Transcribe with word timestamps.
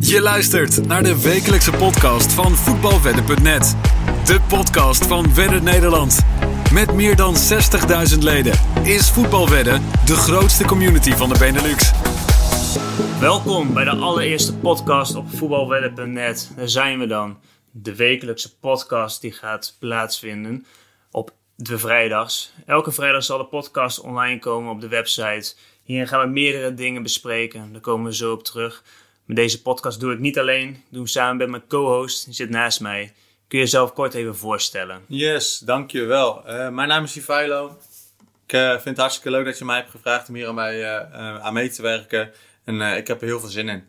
Je 0.00 0.20
luistert 0.20 0.86
naar 0.86 1.02
de 1.02 1.22
wekelijkse 1.22 1.70
podcast 1.70 2.32
van 2.32 2.56
voetbalwedden.net. 2.56 3.76
De 4.24 4.40
podcast 4.48 5.06
van 5.06 5.34
Wedden 5.34 5.64
Nederland. 5.64 6.18
Met 6.72 6.94
meer 6.94 7.16
dan 7.16 7.34
60.000 8.14 8.18
leden 8.18 8.52
is 8.82 9.10
Voetbalwedden 9.10 9.82
de 10.04 10.14
grootste 10.14 10.64
community 10.64 11.10
van 11.10 11.28
de 11.28 11.38
Benelux. 11.38 11.92
Welkom 13.20 13.74
bij 13.74 13.84
de 13.84 13.90
allereerste 13.90 14.56
podcast 14.56 15.14
op 15.14 15.28
voetbalwedden.net. 15.28 16.52
Daar 16.56 16.68
zijn 16.68 16.98
we 16.98 17.06
dan. 17.06 17.38
De 17.70 17.94
wekelijkse 17.94 18.58
podcast 18.58 19.20
die 19.20 19.32
gaat 19.32 19.76
plaatsvinden 19.78 20.66
op 21.10 21.32
de 21.56 21.78
vrijdags. 21.78 22.52
Elke 22.66 22.92
vrijdag 22.92 23.24
zal 23.24 23.38
de 23.38 23.46
podcast 23.46 24.00
online 24.00 24.38
komen 24.38 24.72
op 24.72 24.80
de 24.80 24.88
website. 24.88 25.54
Hier 25.82 26.08
gaan 26.08 26.20
we 26.20 26.26
meerdere 26.26 26.74
dingen 26.74 27.02
bespreken. 27.02 27.72
Daar 27.72 27.80
komen 27.80 28.06
we 28.06 28.14
zo 28.14 28.32
op 28.32 28.44
terug. 28.44 28.82
Met 29.28 29.36
deze 29.36 29.62
podcast 29.62 30.00
doe 30.00 30.12
ik 30.12 30.18
niet 30.18 30.38
alleen. 30.38 30.68
Ik 30.68 30.82
doe 30.88 30.98
hem 30.98 31.06
samen 31.06 31.36
met 31.36 31.48
mijn 31.48 31.66
co-host. 31.66 32.24
Die 32.24 32.34
zit 32.34 32.50
naast 32.50 32.80
mij. 32.80 33.12
Kun 33.48 33.58
je 33.58 33.64
jezelf 33.64 33.92
kort 33.92 34.14
even 34.14 34.36
voorstellen? 34.36 35.04
Yes, 35.06 35.58
dankjewel. 35.58 36.42
Uh, 36.46 36.68
mijn 36.68 36.88
naam 36.88 37.04
is 37.04 37.16
Ivailo. 37.16 37.78
Ik 38.46 38.52
uh, 38.52 38.70
vind 38.70 38.84
het 38.84 38.96
hartstikke 38.96 39.30
leuk 39.30 39.44
dat 39.44 39.58
je 39.58 39.64
mij 39.64 39.76
hebt 39.76 39.90
gevraagd 39.90 40.28
om 40.28 40.34
hier 40.34 40.48
aan, 40.48 40.54
mij, 40.54 40.80
uh, 40.80 41.40
aan 41.40 41.52
mee 41.52 41.70
te 41.70 41.82
werken. 41.82 42.32
En 42.64 42.80
ik 42.80 43.06
heb 43.06 43.20
er 43.20 43.26
heel 43.26 43.40
veel 43.40 43.48
zin 43.48 43.68
in. 43.68 43.88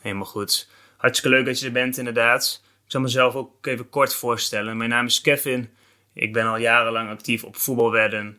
Helemaal 0.00 0.26
goed. 0.26 0.68
Hartstikke 0.96 1.36
leuk 1.36 1.46
dat 1.46 1.60
je 1.60 1.66
er 1.66 1.72
bent, 1.72 1.96
inderdaad. 1.96 2.62
Ik 2.84 2.90
zal 2.90 3.00
mezelf 3.00 3.34
ook 3.34 3.66
even 3.66 3.88
kort 3.88 4.14
voorstellen. 4.14 4.76
Mijn 4.76 4.90
naam 4.90 5.06
is 5.06 5.20
Kevin. 5.20 5.70
Ik 6.12 6.32
ben 6.32 6.46
al 6.46 6.56
jarenlang 6.56 7.10
actief 7.10 7.44
op 7.44 7.56
voetbalwedden. 7.56 8.38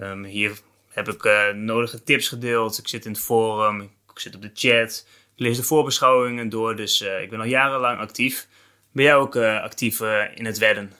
Um, 0.00 0.24
hier 0.24 0.58
heb 0.88 1.08
ik 1.08 1.52
nodige 1.54 2.02
tips 2.02 2.28
gedeeld. 2.28 2.78
Ik 2.78 2.88
zit 2.88 3.04
in 3.04 3.12
het 3.12 3.20
forum. 3.20 3.80
Ik 3.80 4.18
zit 4.20 4.34
op 4.34 4.42
de 4.42 4.50
chat. 4.54 5.06
Ik 5.36 5.40
lees 5.40 5.56
de 5.56 5.62
voorbeschouwingen 5.62 6.48
door. 6.48 6.76
Dus 6.76 7.00
ik 7.00 7.30
ben 7.30 7.40
al 7.40 7.46
jarenlang 7.46 7.98
actief. 7.98 8.48
Ben 8.92 9.04
jij 9.04 9.14
ook 9.14 9.34
uh, 9.34 9.62
actief 9.62 10.00
uh, 10.00 10.22
in 10.34 10.44
het 10.44 10.58
wedden? 10.58 10.92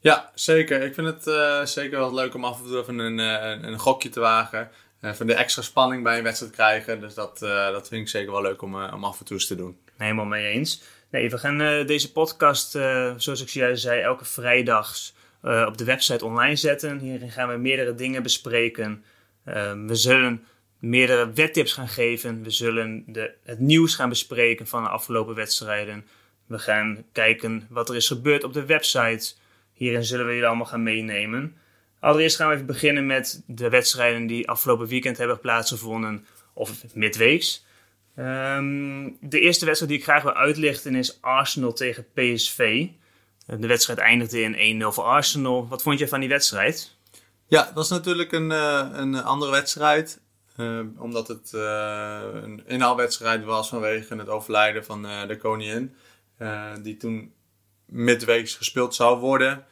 Ja, 0.00 0.30
zeker. 0.34 0.82
Ik 0.82 0.94
vind 0.94 1.06
het 1.06 1.26
uh, 1.26 1.64
zeker 1.64 1.98
wel 1.98 2.14
leuk 2.14 2.34
om 2.34 2.44
af 2.44 2.58
en 2.58 2.66
toe 2.66 2.80
even 2.80 2.98
een, 2.98 3.18
een, 3.18 3.64
een 3.64 3.78
gokje 3.78 4.08
te 4.08 4.20
wagen. 4.20 4.70
Even 5.00 5.26
de 5.26 5.34
extra 5.34 5.62
spanning 5.62 6.02
bij 6.02 6.18
een 6.18 6.24
wedstrijd 6.24 6.52
krijgen. 6.52 7.00
Dus 7.00 7.14
dat, 7.14 7.38
dat 7.72 7.88
vind 7.88 8.02
ik 8.02 8.08
zeker 8.08 8.32
wel 8.32 8.42
leuk 8.42 8.62
om, 8.62 8.84
om 8.84 9.04
af 9.04 9.18
en 9.18 9.24
toe 9.24 9.36
eens 9.36 9.46
te 9.46 9.54
doen. 9.54 9.78
Helemaal 9.96 10.24
mee 10.24 10.46
eens. 10.46 10.82
Nee, 11.10 11.30
we 11.30 11.38
gaan 11.38 11.86
deze 11.86 12.12
podcast, 12.12 12.70
zoals 13.16 13.42
ik 13.42 13.48
juist 13.48 13.82
zei, 13.82 14.00
elke 14.00 14.24
vrijdags 14.24 15.14
op 15.42 15.78
de 15.78 15.84
website 15.84 16.24
online 16.24 16.56
zetten. 16.56 16.98
Hierin 16.98 17.30
gaan 17.30 17.48
we 17.48 17.56
meerdere 17.56 17.94
dingen 17.94 18.22
bespreken. 18.22 19.04
we 19.86 19.94
zullen 19.94 20.44
meerdere 20.82 21.32
wettips 21.32 21.72
gaan 21.72 21.88
geven. 21.88 22.42
We 22.42 22.50
zullen 22.50 23.04
de, 23.06 23.34
het 23.44 23.60
nieuws 23.60 23.94
gaan 23.94 24.08
bespreken 24.08 24.66
van 24.66 24.82
de 24.82 24.88
afgelopen 24.88 25.34
wedstrijden. 25.34 26.06
We 26.46 26.58
gaan 26.58 27.04
kijken 27.12 27.66
wat 27.68 27.88
er 27.88 27.96
is 27.96 28.06
gebeurd 28.06 28.44
op 28.44 28.52
de 28.52 28.66
website. 28.66 29.34
Hierin 29.72 30.04
zullen 30.04 30.26
we 30.26 30.32
jullie 30.32 30.46
allemaal 30.46 30.66
gaan 30.66 30.82
meenemen. 30.82 31.56
Allereerst 32.00 32.36
gaan 32.36 32.48
we 32.48 32.54
even 32.54 32.66
beginnen 32.66 33.06
met 33.06 33.42
de 33.46 33.68
wedstrijden 33.68 34.26
die 34.26 34.48
afgelopen 34.48 34.86
weekend 34.86 35.18
hebben 35.18 35.40
plaatsgevonden, 35.40 36.26
of 36.52 36.94
midweeks. 36.94 37.64
Um, 38.16 39.16
de 39.20 39.40
eerste 39.40 39.64
wedstrijd 39.64 39.92
die 39.92 40.00
ik 40.00 40.04
graag 40.04 40.22
wil 40.22 40.34
uitlichten 40.34 40.94
is 40.94 41.18
Arsenal 41.20 41.72
tegen 41.72 42.06
PSV. 42.14 42.86
De 43.46 43.66
wedstrijd 43.66 43.98
eindigde 43.98 44.40
in 44.40 44.82
1-0 44.82 44.86
voor 44.86 45.04
Arsenal. 45.04 45.68
Wat 45.68 45.82
vond 45.82 45.98
je 45.98 46.08
van 46.08 46.20
die 46.20 46.28
wedstrijd? 46.28 46.96
Ja, 47.46 47.70
dat 47.74 47.84
is 47.84 47.90
natuurlijk 47.90 48.32
een, 48.32 48.50
uh, 48.50 48.88
een 48.92 49.22
andere 49.22 49.50
wedstrijd. 49.50 50.20
Uh, 50.56 50.80
omdat 50.98 51.28
het 51.28 51.52
uh, 51.54 52.20
een 52.32 52.62
inhaalwedstrijd 52.66 53.44
was 53.44 53.68
vanwege 53.68 54.16
het 54.16 54.28
overlijden 54.28 54.84
van 54.84 55.02
de 55.02 55.36
koningin. 55.38 55.94
Uh, 56.42 56.70
die 56.82 56.96
toen 56.96 57.32
midweeks 57.84 58.54
gespeeld 58.54 58.94
zou 58.94 59.18
worden. 59.18 59.64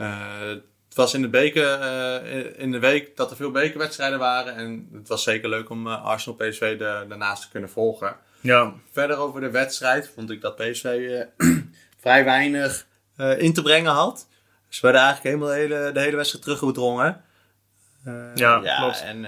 Uh, 0.00 0.40
het 0.48 0.94
was 0.94 1.14
in 1.14 1.22
de, 1.22 1.28
beker, 1.28 1.80
uh, 1.80 2.60
in 2.60 2.72
de 2.72 2.78
week 2.78 3.16
dat 3.16 3.30
er 3.30 3.36
veel 3.36 3.50
bekerwedstrijden 3.50 4.18
waren. 4.18 4.54
En 4.54 4.88
het 4.92 5.08
was 5.08 5.22
zeker 5.22 5.48
leuk 5.48 5.70
om 5.70 5.86
Arsenal 5.86 6.38
PSV 6.38 6.78
de, 6.78 7.04
daarnaast 7.08 7.42
te 7.42 7.48
kunnen 7.48 7.70
volgen. 7.70 8.16
Ja. 8.40 8.74
Verder 8.92 9.16
over 9.16 9.40
de 9.40 9.50
wedstrijd 9.50 10.10
vond 10.14 10.30
ik 10.30 10.40
dat 10.40 10.56
PSV 10.56 11.22
vrij 12.00 12.24
weinig 12.24 12.86
in 13.38 13.52
te 13.52 13.62
brengen 13.62 13.92
had. 13.92 14.28
Ze 14.68 14.80
werden 14.80 15.00
eigenlijk 15.00 15.34
helemaal 15.34 15.54
de 15.54 15.74
hele, 15.74 15.92
de 15.92 16.00
hele 16.00 16.16
wedstrijd 16.16 16.44
teruggedrongen. 16.44 17.24
ja, 18.34 18.60
ja, 18.62 18.76
klopt. 18.78 19.02
En, 19.02 19.26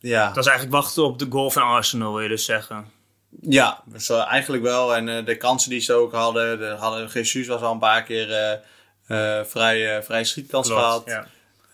ja. 0.00 0.26
Het 0.26 0.36
was 0.36 0.46
eigenlijk 0.46 0.76
wachten 0.76 1.04
op 1.04 1.18
de 1.18 1.26
goal 1.30 1.50
van 1.50 1.62
Arsenal, 1.62 2.12
wil 2.12 2.22
je 2.22 2.28
dus 2.28 2.44
zeggen. 2.44 2.98
Ja, 3.40 3.82
dus, 3.84 4.10
uh, 4.10 4.26
eigenlijk 4.26 4.62
wel. 4.62 4.94
En 4.94 5.08
uh, 5.08 5.24
de 5.24 5.36
kansen 5.36 5.70
die 5.70 5.80
ze 5.80 5.92
ook 5.92 6.12
hadden, 6.12 6.58
de, 6.58 6.66
hadden 6.66 7.08
Jesus 7.08 7.46
was 7.46 7.60
al 7.60 7.72
een 7.72 7.78
paar 7.78 8.02
keer 8.02 8.60
uh, 9.08 9.44
vrij, 9.44 10.02
vrij 10.02 10.24
schietkans 10.24 10.68
Klopt, 10.68 10.82
gehad. 10.82 11.26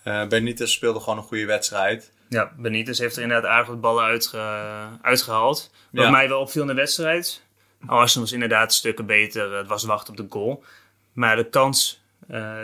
Ja. 0.03 0.27
Benitez 0.27 0.71
speelde 0.71 0.99
gewoon 0.99 1.17
een 1.17 1.23
goede 1.23 1.45
wedstrijd. 1.45 2.11
Ja, 2.29 2.51
Benitez 2.57 2.99
heeft 2.99 3.15
er 3.15 3.21
inderdaad 3.21 3.51
aardig 3.51 3.67
wat 3.67 3.81
ballen 3.81 4.03
uitge, 4.03 4.37
uitgehaald. 5.01 5.71
Wat 5.91 6.03
ja. 6.03 6.09
mij 6.09 6.29
wel 6.29 6.39
opviel 6.39 6.61
in 6.61 6.67
de 6.67 6.73
wedstrijd. 6.73 7.41
Arsenal 7.85 8.23
was 8.23 8.33
inderdaad 8.33 8.73
stukken 8.73 9.05
beter. 9.05 9.53
Het 9.53 9.67
was 9.67 9.83
wachten 9.83 10.11
op 10.11 10.17
de 10.17 10.25
goal. 10.29 10.63
Maar 11.13 11.35
de 11.35 11.49
kans 11.49 12.01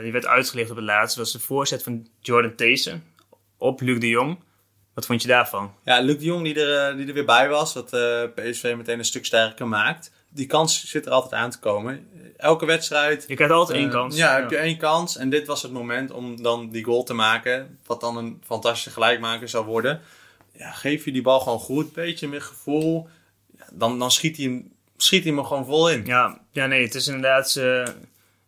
die 0.02 0.12
werd 0.12 0.26
uitgelicht 0.26 0.70
op 0.70 0.76
het 0.76 0.86
laatste 0.86 1.20
was 1.20 1.32
de 1.32 1.40
voorzet 1.40 1.84
van 1.84 2.08
Jordan 2.20 2.56
Thesen 2.56 3.04
op 3.58 3.82
Luc 3.82 4.00
de 4.00 4.10
Jong. 4.10 4.40
Wat 4.94 5.06
vond 5.06 5.22
je 5.22 5.28
daarvan? 5.28 5.74
Ja, 5.84 6.00
Luc 6.00 6.18
de 6.18 6.26
Jong 6.26 6.44
die 6.44 6.64
er, 6.64 6.98
die 6.98 7.08
er 7.08 7.14
weer 7.14 7.26
bij 7.26 7.50
was, 7.50 7.74
wat 7.74 7.94
uh, 7.94 8.24
PSV 8.36 8.74
meteen 8.78 9.00
een 9.00 9.06
stuk 9.06 9.26
sterker 9.26 9.68
maakt. 9.68 10.12
Die 10.30 10.46
kans 10.46 10.86
zit 10.86 11.06
er 11.06 11.12
altijd 11.12 11.34
aan 11.34 11.50
te 11.50 11.60
komen. 11.60 12.08
Elke 12.38 12.66
wedstrijd... 12.66 13.26
Je 13.28 13.36
krijgt 13.36 13.54
altijd 13.54 13.78
uh, 13.78 13.84
één 13.84 13.94
kans. 13.94 14.16
Ja, 14.16 14.36
heb 14.36 14.50
je 14.50 14.58
één 14.58 14.78
kans. 14.78 15.18
En 15.18 15.30
dit 15.30 15.48
was 15.48 15.62
het 15.62 15.72
moment 15.72 16.12
om 16.12 16.42
dan 16.42 16.70
die 16.70 16.84
goal 16.84 17.04
te 17.04 17.14
maken. 17.14 17.80
Wat 17.86 18.02
dan 18.02 18.18
een 18.18 18.42
fantastische 18.46 18.90
gelijkmaker 18.90 19.50
zou 19.50 19.66
worden. 19.66 20.02
Ja, 20.58 20.72
geef 20.72 21.06
je 21.06 21.12
die 21.12 21.22
bal 21.22 21.40
gewoon 21.40 21.60
goed, 21.60 21.94
beetje 21.94 22.28
met 22.28 22.44
gevoel. 22.44 23.08
Ja, 23.58 23.66
dan, 23.72 24.00
dan 24.00 24.12
schiet, 24.12 24.38
hij 24.38 24.46
hem, 24.46 24.72
schiet 24.98 25.24
hij 25.24 25.34
hem 25.34 25.46
gewoon 25.46 25.66
vol 25.66 25.90
in. 25.90 26.06
Ja, 26.06 26.40
ja 26.52 26.66
nee, 26.66 26.84
het 26.84 26.96
is 26.96 27.08
inderdaad 27.08 27.56
uh, 27.56 27.86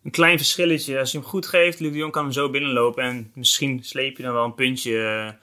een 0.04 0.10
klein 0.10 0.36
verschilletje. 0.36 0.98
Als 0.98 1.12
je 1.12 1.18
hem 1.18 1.26
goed 1.26 1.46
geeft, 1.46 1.80
Luc 1.80 1.92
de 1.92 1.98
Jong 1.98 2.12
kan 2.12 2.22
hem 2.22 2.32
zo 2.32 2.50
binnenlopen. 2.50 3.04
En 3.04 3.30
misschien 3.34 3.84
sleep 3.84 4.16
je 4.16 4.22
dan 4.22 4.32
wel 4.32 4.44
een 4.44 4.54
puntje 4.54 5.34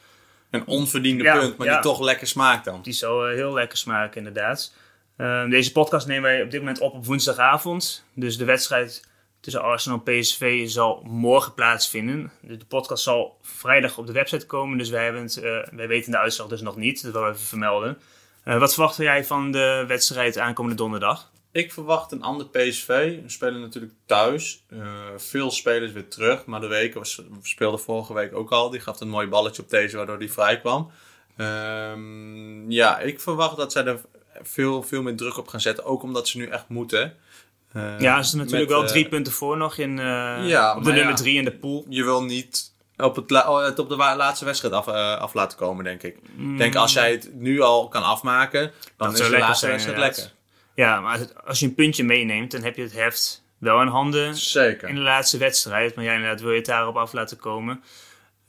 een 0.53 0.67
onverdiende 0.67 1.23
ja, 1.23 1.39
punt, 1.39 1.57
maar 1.57 1.67
ja. 1.67 1.73
die 1.73 1.81
toch 1.81 2.01
lekker 2.01 2.27
smaakt 2.27 2.65
dan. 2.65 2.81
Die 2.81 2.93
zal 2.93 3.29
uh, 3.29 3.35
heel 3.35 3.53
lekker 3.53 3.77
smaken, 3.77 4.17
inderdaad. 4.17 4.73
Uh, 5.17 5.49
deze 5.49 5.71
podcast 5.71 6.07
nemen 6.07 6.23
wij 6.23 6.41
op 6.41 6.51
dit 6.51 6.59
moment 6.59 6.79
op 6.79 6.93
op 6.93 7.05
woensdagavond. 7.05 8.05
Dus 8.13 8.37
de 8.37 8.45
wedstrijd 8.45 9.07
tussen 9.39 9.61
Arsenal 9.61 10.01
en 10.05 10.19
PSV 10.19 10.67
zal 10.69 11.01
morgen 11.03 11.53
plaatsvinden. 11.53 12.31
De, 12.41 12.57
de 12.57 12.65
podcast 12.65 13.03
zal 13.03 13.37
vrijdag 13.41 13.97
op 13.97 14.07
de 14.07 14.13
website 14.13 14.45
komen, 14.45 14.77
dus 14.77 14.89
wij, 14.89 15.03
hebben 15.03 15.21
het, 15.21 15.37
uh, 15.37 15.43
wij 15.71 15.87
weten 15.87 16.11
de 16.11 16.17
uitslag 16.17 16.47
dus 16.47 16.61
nog 16.61 16.75
niet. 16.75 17.03
Dat 17.03 17.11
willen 17.11 17.27
we 17.27 17.33
even 17.33 17.47
vermelden. 17.47 17.97
wat 18.43 18.73
verwacht 18.73 18.97
jij 18.97 19.25
van 19.25 19.51
de 19.51 19.83
wedstrijd 19.87 20.37
aankomende 20.37 20.77
donderdag? 20.77 21.31
Ik 21.53 21.73
verwacht 21.73 22.11
een 22.11 22.21
ander 22.21 22.47
PSV. 22.47 22.87
We 23.21 23.29
spelen 23.29 23.61
natuurlijk 23.61 23.93
thuis. 24.05 24.63
Uh, 24.69 24.87
veel 25.17 25.51
spelers 25.51 25.91
weer 25.91 26.07
terug. 26.07 26.45
Maar 26.45 26.61
de 26.61 26.67
week 26.67 26.93
was, 26.93 27.21
speelde 27.41 27.77
vorige 27.77 28.13
week 28.13 28.35
ook 28.35 28.51
al. 28.51 28.69
Die 28.69 28.79
gaf 28.79 29.01
een 29.01 29.09
mooi 29.09 29.27
balletje 29.27 29.61
op 29.61 29.69
deze, 29.69 29.97
waardoor 29.97 30.19
die 30.19 30.31
vrij 30.31 30.59
kwam. 30.59 30.91
Um, 31.37 32.71
ja, 32.71 32.99
ik 32.99 33.19
verwacht 33.19 33.57
dat 33.57 33.71
zij 33.71 33.85
er 33.85 34.01
veel, 34.41 34.83
veel 34.83 35.01
meer 35.01 35.15
druk 35.15 35.37
op 35.37 35.47
gaan 35.47 35.61
zetten. 35.61 35.85
Ook 35.85 36.03
omdat 36.03 36.27
ze 36.27 36.37
nu 36.37 36.47
echt 36.47 36.67
moeten. 36.67 37.15
Uh, 37.75 37.99
ja, 37.99 38.21
ze 38.21 38.29
zijn 38.29 38.41
natuurlijk 38.43 38.69
met, 38.69 38.79
wel 38.79 38.87
drie 38.87 39.03
uh, 39.03 39.09
punten 39.09 39.33
voor 39.33 39.57
nog 39.57 39.77
in, 39.77 39.97
ja, 39.97 40.75
op 40.75 40.83
de 40.83 40.91
nummer 40.91 41.09
ja, 41.09 41.15
drie 41.15 41.37
in 41.37 41.45
de 41.45 41.55
pool. 41.55 41.85
Je 41.89 42.03
wil 42.03 42.23
niet 42.23 42.73
op, 42.97 43.15
het, 43.15 43.29
het 43.45 43.79
op 43.79 43.89
de 43.89 43.95
laatste 43.95 44.45
wedstrijd 44.45 44.73
af, 44.73 44.87
af 45.19 45.33
laten 45.33 45.57
komen, 45.57 45.83
denk 45.83 46.03
ik. 46.03 46.17
Mm. 46.35 46.51
Ik 46.51 46.57
denk 46.57 46.75
als 46.75 46.93
jij 46.93 47.11
het 47.11 47.33
nu 47.33 47.61
al 47.61 47.87
kan 47.87 48.03
afmaken, 48.03 48.71
dan 48.97 49.09
dat 49.09 49.19
is 49.19 49.29
de 49.29 49.37
laatste 49.37 49.67
wedstrijd 49.67 49.97
lekker. 49.97 50.31
Ja, 50.75 50.99
maar 50.99 51.19
als 51.45 51.59
je 51.59 51.65
een 51.65 51.75
puntje 51.75 52.03
meeneemt, 52.03 52.51
dan 52.51 52.63
heb 52.63 52.75
je 52.75 52.81
het 52.81 52.93
heft 52.93 53.43
wel 53.57 53.81
in 53.81 53.87
handen. 53.87 54.35
Zeker. 54.35 54.89
In 54.89 54.95
de 54.95 55.01
laatste 55.01 55.37
wedstrijd. 55.37 55.95
Maar 55.95 56.03
jij 56.03 56.13
inderdaad 56.13 56.41
wil 56.41 56.51
je 56.51 56.57
het 56.57 56.65
daarop 56.65 56.95
af 56.95 57.13
laten 57.13 57.37
komen. 57.37 57.83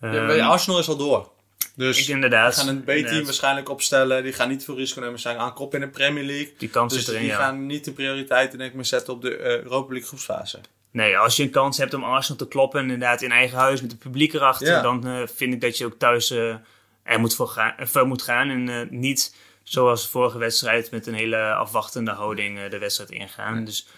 Ja, 0.00 0.28
um, 0.28 0.40
Arsenal 0.40 0.78
is 0.78 0.88
al 0.88 0.96
door. 0.96 1.32
Dus 1.76 2.00
ik 2.00 2.08
inderdaad, 2.08 2.54
we 2.54 2.60
gaan 2.60 2.68
een 2.68 2.82
B-team 2.82 3.24
waarschijnlijk 3.24 3.68
opstellen. 3.68 4.22
Die 4.22 4.32
gaan 4.32 4.48
niet 4.48 4.64
veel 4.64 4.76
risico 4.76 5.00
nemen. 5.00 5.18
Zijn 5.18 5.38
aan 5.38 5.54
kop 5.54 5.74
in 5.74 5.80
de 5.80 5.88
Premier 5.88 6.24
League. 6.24 6.54
Die 6.58 6.68
kans 6.68 6.92
dus 6.92 7.04
zit 7.04 7.14
erin, 7.14 7.26
die 7.26 7.32
ja. 7.32 7.38
gaan 7.38 7.66
niet 7.66 7.84
de 7.84 7.92
prioriteiten 7.92 8.58
denk 8.58 8.70
ik 8.70 8.76
meer 8.76 8.84
zetten 8.84 9.14
op 9.14 9.22
de 9.22 9.38
uh, 9.38 9.44
Europa 9.44 9.88
League 9.88 10.08
groepsfase. 10.08 10.60
Nee, 10.90 11.18
als 11.18 11.36
je 11.36 11.42
een 11.42 11.50
kans 11.50 11.78
hebt 11.78 11.94
om 11.94 12.04
Arsenal 12.04 12.38
te 12.38 12.48
kloppen, 12.48 12.80
inderdaad 12.80 13.22
in 13.22 13.30
eigen 13.30 13.58
huis 13.58 13.80
met 13.80 13.90
het 13.90 14.00
publiek 14.00 14.32
erachter, 14.32 14.66
ja. 14.66 14.82
dan 14.82 15.06
uh, 15.06 15.26
vind 15.26 15.54
ik 15.54 15.60
dat 15.60 15.78
je 15.78 15.84
ook 15.84 15.98
thuis 15.98 16.30
uh, 16.30 16.54
er 17.02 17.20
moet 17.20 17.34
voor 17.34 17.48
gaan, 17.48 17.74
voor 17.78 18.06
moet 18.06 18.22
gaan 18.22 18.48
en 18.50 18.88
niet 18.90 19.34
zoals 19.64 20.02
de 20.02 20.08
vorige 20.08 20.38
wedstrijd 20.38 20.90
met 20.90 21.06
een 21.06 21.14
hele 21.14 21.54
afwachtende 21.54 22.10
houding 22.10 22.58
uh, 22.58 22.70
de 22.70 22.78
wedstrijd 22.78 23.10
ingaan. 23.10 23.64
Dus 23.64 23.88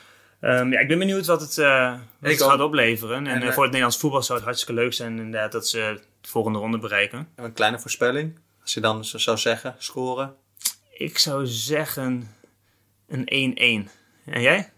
um, 0.40 0.72
ja, 0.72 0.80
ik 0.80 0.88
ben 0.88 0.98
benieuwd 0.98 1.26
wat 1.26 1.40
het, 1.40 1.56
uh, 1.56 1.98
wat 2.18 2.30
het 2.30 2.42
gaat 2.42 2.60
opleveren. 2.60 3.26
En, 3.26 3.26
en 3.26 3.42
uh, 3.42 3.52
voor 3.52 3.62
het 3.62 3.72
Nederlands 3.72 3.98
voetbal 3.98 4.22
zou 4.22 4.38
het 4.38 4.46
hartstikke 4.46 4.80
leuk 4.80 4.92
zijn 4.92 5.16
inderdaad 5.16 5.52
dat 5.52 5.68
ze 5.68 6.00
de 6.20 6.28
volgende 6.28 6.58
ronde 6.58 6.78
bereiken. 6.78 7.28
En 7.34 7.44
een 7.44 7.52
kleine 7.52 7.78
voorspelling, 7.78 8.38
als 8.62 8.74
je 8.74 8.80
dan 8.80 9.04
zou 9.04 9.38
zeggen, 9.38 9.74
scoren? 9.78 10.34
Ik 10.92 11.18
zou 11.18 11.46
zeggen 11.46 12.34
een 13.08 13.88
1-1. 13.88 13.90
En 14.24 14.42
jij? 14.42 14.70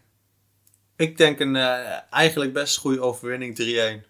Ik 0.95 1.17
denk 1.17 1.39
een 1.39 1.55
eh, 1.55 1.97
eigenlijk 2.09 2.53
best 2.53 2.77
goede 2.77 3.01
overwinning 3.01 3.57
3-1. 3.61 4.05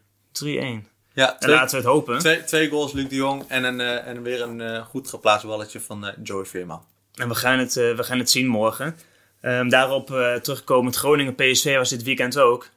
3-1. 0.85 0.87
Ja, 1.19 1.39
En 1.39 1.49
laten 1.49 1.69
we 1.69 1.75
het 1.75 1.93
hopen. 1.93 2.19
twee, 2.19 2.43
twee 2.43 2.69
goals 2.69 2.93
Luc 2.93 3.07
de 3.07 3.15
Jong 3.15 3.43
en, 3.47 3.63
een, 3.63 3.81
eh, 3.81 4.07
en 4.07 4.23
weer 4.23 4.41
een 4.41 4.61
eh, 4.61 4.85
goed 4.85 5.07
geplaatst 5.07 5.45
balletje 5.45 5.79
van 5.79 6.07
eh, 6.07 6.13
Joey 6.23 6.45
Veerman. 6.45 6.83
En 7.13 7.27
we 7.27 7.35
gaan 7.35 7.59
het, 7.59 7.73
we 7.73 8.03
gaan 8.03 8.19
het 8.19 8.29
zien 8.29 8.47
morgen. 8.47 8.97
Ehm, 9.41 9.69
daarop 9.69 10.07
terugkomend, 10.41 10.95
Groningen-PSV 10.95 11.75
was 11.75 11.89
dit 11.89 12.03
weekend 12.03 12.37
ook. 12.37 12.69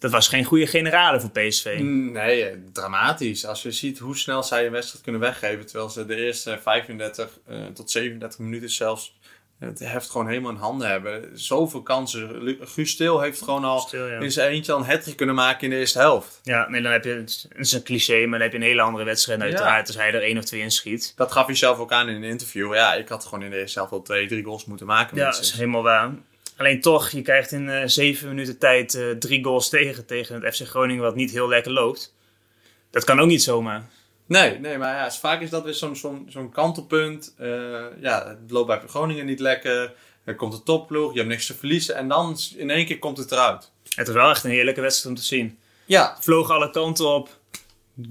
Dat 0.00 0.10
was 0.10 0.28
geen 0.28 0.44
goede 0.44 0.66
generale 0.66 1.20
voor 1.20 1.30
PSV. 1.30 1.78
Nee, 1.82 2.62
dramatisch. 2.72 3.46
Als 3.46 3.62
je 3.62 3.70
ziet 3.70 3.98
hoe 3.98 4.16
snel 4.16 4.42
zij 4.42 4.66
een 4.66 4.72
wedstrijd 4.72 5.02
kunnen 5.02 5.20
weggeven. 5.20 5.66
Terwijl 5.66 5.90
ze 5.90 6.06
de 6.06 6.16
eerste 6.16 6.58
35 6.62 7.38
eh, 7.46 7.66
tot 7.74 7.90
37 7.90 8.38
minuten 8.38 8.70
zelfs 8.70 9.18
het 9.60 9.78
heft 9.78 10.10
gewoon 10.10 10.28
helemaal 10.28 10.50
in 10.50 10.56
handen 10.56 10.88
hebben. 10.88 11.38
Zoveel 11.38 11.82
kansen. 11.82 12.56
Guus 12.60 12.90
Stil 12.90 13.20
heeft 13.20 13.42
gewoon 13.42 13.64
al 13.64 13.78
Stil, 13.78 14.06
ja. 14.06 14.18
in 14.18 14.32
zijn 14.32 14.50
eentje 14.50 14.72
al 14.72 14.78
een 14.78 14.84
hat 14.84 15.14
kunnen 15.14 15.34
maken 15.34 15.64
in 15.64 15.70
de 15.70 15.76
eerste 15.76 15.98
helft. 15.98 16.40
Ja, 16.42 16.68
nee, 16.68 16.82
dan 16.82 16.92
heb 16.92 17.04
je, 17.04 17.10
het 17.10 17.48
is 17.54 17.72
een 17.72 17.82
cliché, 17.82 18.20
maar 18.20 18.38
dan 18.38 18.40
heb 18.40 18.52
je 18.52 18.56
een 18.56 18.64
hele 18.64 18.82
andere 18.82 19.04
wedstrijd 19.04 19.40
uiteraard. 19.40 19.86
Als 19.86 19.96
hij 19.96 20.12
er 20.12 20.22
één 20.22 20.38
of 20.38 20.44
twee 20.44 20.60
inschiet. 20.60 21.12
Dat 21.16 21.32
gaf 21.32 21.46
hij 21.46 21.54
zelf 21.54 21.78
ook 21.78 21.92
aan 21.92 22.08
in 22.08 22.16
een 22.16 22.30
interview. 22.30 22.74
Ja, 22.74 22.94
ik 22.94 23.08
had 23.08 23.24
gewoon 23.24 23.44
in 23.44 23.50
de 23.50 23.58
eerste 23.58 23.78
helft 23.78 23.92
al 23.92 24.02
twee, 24.02 24.28
drie 24.28 24.44
goals 24.44 24.64
moeten 24.64 24.86
maken. 24.86 25.16
Ja, 25.16 25.24
dat 25.24 25.40
is 25.40 25.52
helemaal 25.52 25.82
waar. 25.82 26.10
Alleen 26.56 26.80
toch, 26.80 27.10
je 27.10 27.22
krijgt 27.22 27.52
in 27.52 27.68
eh, 27.68 27.82
zeven 27.86 28.28
minuten 28.28 28.58
tijd 28.58 28.94
eh, 28.94 29.10
drie 29.10 29.44
goals 29.44 29.68
tegen 29.68 30.06
tegen 30.06 30.42
het 30.42 30.56
FC 30.56 30.66
Groningen, 30.66 31.02
wat 31.02 31.14
niet 31.14 31.30
heel 31.30 31.48
lekker 31.48 31.72
loopt. 31.72 32.14
Dat 32.90 33.04
kan 33.04 33.20
ook 33.20 33.28
niet 33.28 33.42
zomaar. 33.42 33.88
Nee, 34.30 34.58
nee, 34.58 34.78
maar 34.78 34.94
ja, 34.94 35.10
vaak 35.10 35.40
is 35.40 35.50
dat 35.50 35.64
weer 35.64 35.74
zo'n 35.74 35.96
zo'n 35.96 36.26
zo'n 36.28 36.50
kantelpunt. 36.50 37.34
Eh, 37.38 37.48
ja, 38.00 38.28
het 38.28 38.50
loopt 38.50 38.66
bij 38.66 38.80
Groningen 38.86 39.26
niet 39.26 39.40
lekker. 39.40 39.92
Er 40.24 40.34
komt 40.34 40.52
een 40.52 40.62
topploeg, 40.62 41.12
je 41.12 41.18
hebt 41.18 41.30
niks 41.30 41.46
te 41.46 41.54
verliezen. 41.54 41.94
En 41.94 42.08
dan 42.08 42.36
in 42.56 42.70
één 42.70 42.86
keer 42.86 42.98
komt 42.98 43.18
het 43.18 43.32
eruit. 43.32 43.70
Het 43.94 44.08
is 44.08 44.14
wel 44.14 44.30
echt 44.30 44.44
een 44.44 44.50
heerlijke 44.50 44.80
wedstrijd 44.80 45.14
om 45.16 45.20
te 45.22 45.26
zien. 45.26 45.58
Ja, 45.84 46.16
Vlogen 46.20 46.54
alle 46.54 46.70
kanten 46.70 47.06
op. 47.06 47.28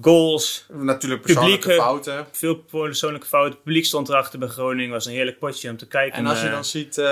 Goals, 0.01 0.65
natuurlijk 0.69 1.21
persoonlijke 1.21 1.73
fouten. 1.73 2.27
veel 2.31 2.55
persoonlijke 2.55 3.27
fouten. 3.27 3.51
Het 3.53 3.63
publiek 3.63 3.85
stond 3.85 4.09
erachter 4.09 4.39
bij 4.39 4.47
Groningen. 4.47 4.91
was 4.91 5.05
een 5.05 5.11
heerlijk 5.11 5.39
potje 5.39 5.69
om 5.69 5.77
te 5.77 5.87
kijken. 5.87 6.17
En 6.17 6.25
als 6.25 6.39
je 6.41 6.47
eh, 6.47 6.53
dan 6.53 6.65
ziet 6.65 6.97
eh, 6.97 7.05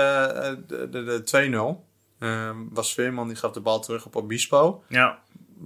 de, 0.66 0.88
de, 0.90 1.22
de 1.24 1.78
2-0. 1.78 1.86
ehm, 2.18 2.56
was 2.70 2.94
Veerman 2.94 3.28
die 3.28 3.36
gaf 3.36 3.52
de 3.52 3.60
bal 3.60 3.80
terug 3.80 4.06
op 4.06 4.16
Obispo. 4.16 4.82
Ja, 4.88 5.18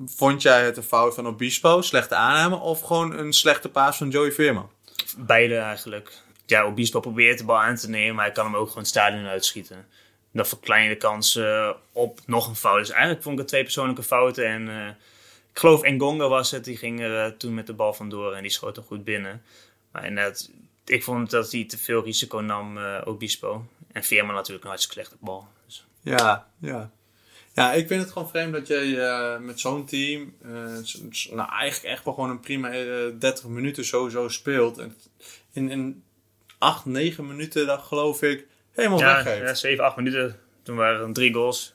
Vond 0.07 0.43
jij 0.43 0.65
het 0.65 0.77
een 0.77 0.83
fout 0.83 1.15
van 1.15 1.27
Obispo, 1.27 1.83
slechte 1.83 2.15
aanname 2.15 2.57
of 2.57 2.81
gewoon 2.81 3.19
een 3.19 3.33
slechte 3.33 3.69
paas 3.69 3.97
van 3.97 4.11
Joey 4.11 4.33
Veerman? 4.33 4.71
beide 5.19 5.57
eigenlijk. 5.57 6.23
Ja, 6.47 6.65
Obispo 6.65 7.01
probeert 7.01 7.39
de 7.39 7.45
bal 7.45 7.61
aan 7.61 7.77
te 7.77 7.91
nemen, 7.91 8.15
maar 8.15 8.25
hij 8.25 8.35
kan 8.35 8.45
hem 8.45 8.57
ook 8.57 8.67
gewoon 8.67 8.83
het 8.83 8.93
stadion 8.93 9.27
uitschieten. 9.27 9.87
Dat 10.33 10.49
verklein 10.49 10.83
je 10.83 10.89
de 10.89 10.97
kans 10.97 11.37
eh, 11.37 11.71
op 11.93 12.21
nog 12.27 12.49
een 12.49 12.57
fout. 12.57 12.79
Dus 12.79 12.91
eigenlijk 12.91 13.23
vond 13.23 13.35
ik 13.35 13.41
het 13.41 13.49
twee 13.49 13.63
persoonlijke 13.63 14.03
fouten. 14.03 14.47
En 14.47 14.69
eh, 14.69 14.89
ik 15.53 15.59
geloof 15.59 15.83
Engonga 15.83 16.29
was 16.29 16.51
het, 16.51 16.65
die 16.65 16.77
ging 16.77 17.01
er 17.01 17.25
eh, 17.25 17.33
toen 17.33 17.55
met 17.55 17.67
de 17.67 17.73
bal 17.73 17.95
vandoor 17.95 18.33
en 18.33 18.43
die 18.43 18.51
schoot 18.51 18.77
hem 18.77 18.85
goed 18.85 19.05
binnen. 19.05 19.43
Maar 19.93 20.07
inderdaad, 20.07 20.51
ik 20.85 21.05
vond 21.05 21.31
dat 21.31 21.53
hij 21.53 21.65
te 21.65 21.79
veel 21.79 22.05
risico 22.05 22.39
nam, 22.39 22.79
eh, 22.79 23.01
Obispo. 23.05 23.67
En 23.93 24.05
Veerman 24.05 24.35
natuurlijk 24.35 24.65
een 24.65 24.71
hartstikke 24.71 25.01
slechte 25.01 25.25
bal. 25.25 25.49
Dus, 25.67 25.87
Ja, 26.01 26.47
ja. 26.59 26.91
Ja, 27.55 27.73
ik 27.73 27.87
vind 27.87 28.03
het 28.03 28.13
gewoon 28.13 28.29
vreemd 28.29 28.53
dat 28.53 28.67
je 28.67 29.01
eh, 29.01 29.39
met 29.39 29.61
zo'n 29.61 29.85
team, 29.87 30.35
s- 31.11 31.29
nou 31.31 31.51
eigenlijk 31.51 31.95
echt 31.95 32.05
wel 32.05 32.15
gewoon 32.15 32.31
een 32.31 32.41
prima 32.41 32.71
eh, 32.71 32.87
30 33.19 33.45
minuten 33.45 33.85
sowieso 33.85 34.29
speelt. 34.29 34.79
En 34.79 34.97
in, 35.53 35.71
in 35.71 36.03
8, 36.59 36.85
9 36.85 37.27
minuten, 37.27 37.67
dat 37.67 37.81
geloof 37.83 38.23
ik, 38.23 38.47
helemaal 38.73 38.99
ja, 38.99 39.15
weggeeft. 39.15 39.47
ja, 39.49 39.55
7, 39.55 39.85
8 39.85 39.97
minuten. 39.97 40.39
Toen 40.63 40.77
waren 40.77 41.07
er 41.07 41.13
drie 41.13 41.33
goals. 41.35 41.72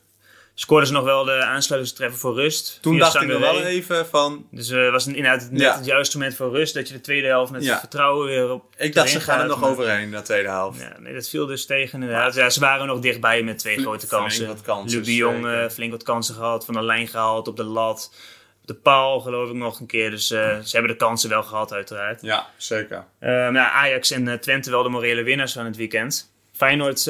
Scoorden 0.60 0.86
ze 0.86 0.92
nog 0.94 1.04
wel 1.04 1.24
de 1.24 1.42
aansluitingstreffer 1.44 2.18
voor 2.20 2.34
rust. 2.34 2.78
Toen 2.82 2.98
dacht 2.98 3.14
ik 3.14 3.20
nog 3.22 3.30
Sangaré. 3.30 3.52
wel 3.58 3.62
even 3.62 4.06
van, 4.06 4.46
Dus 4.50 4.68
het 4.68 4.90
was 4.90 5.06
inderdaad 5.06 5.50
net 5.50 5.60
Ja. 5.60 5.76
het 5.76 5.84
juiste 5.84 6.18
moment 6.18 6.36
voor 6.36 6.50
rust. 6.50 6.74
Dat 6.74 6.88
je 6.88 6.94
de 6.94 7.00
tweede 7.00 7.26
helft 7.26 7.52
met 7.52 7.64
Ja. 7.64 7.78
vertrouwen 7.78 8.26
weer 8.26 8.50
op. 8.50 8.64
ik 8.76 8.94
dacht 8.94 9.10
ze 9.10 9.20
gaan 9.20 9.40
er 9.40 9.46
nog 9.46 9.60
maar- 9.60 9.70
overheen, 9.70 10.10
de 10.10 10.22
tweede 10.22 10.48
helft. 10.48 10.80
Ja, 10.80 10.96
nee, 10.98 11.14
dat 11.14 11.28
viel 11.28 11.46
dus 11.46 11.66
tegen 11.66 12.00
inderdaad. 12.00 12.34
Ja, 12.34 12.50
ze 12.50 12.60
waren 12.60 12.86
nog 12.86 13.00
dichtbij 13.00 13.42
met 13.42 13.58
twee 13.58 13.72
Flink- 13.74 13.88
grote 13.88 14.06
flink 14.06 14.22
kansen. 14.22 14.46
wat 14.46 14.62
kansen, 14.62 15.02
de 15.04 15.14
Jong 15.14 15.46
eh, 15.46 15.68
flink 15.68 15.90
wat 15.90 16.02
kansen 16.02 16.34
gehad. 16.34 16.64
Van 16.64 16.74
de 16.74 16.82
lijn 16.82 17.08
gehaald, 17.08 17.48
op 17.48 17.56
de 17.56 17.64
lat. 17.64 18.14
Op 18.60 18.66
de 18.66 18.74
paal 18.74 19.20
geloof 19.20 19.48
ik 19.48 19.54
nog 19.54 19.80
een 19.80 19.86
keer. 19.86 20.10
Dus 20.10 20.30
eh, 20.30 20.58
ze 20.58 20.70
hebben 20.76 20.90
de 20.90 20.96
kansen 20.96 21.28
wel 21.30 21.42
gehad 21.42 21.72
uiteraard. 21.72 22.22
Ja, 22.22 22.46
zeker. 22.56 23.04
Nou, 23.20 23.56
Ajax 23.56 24.10
en 24.10 24.40
Twente 24.40 24.70
wel 24.70 24.82
de 24.82 24.88
morele 24.88 25.22
winnaars 25.22 25.52
van 25.52 25.64
het 25.64 25.76
weekend. 25.76 26.32
Feyenoord 26.52 27.04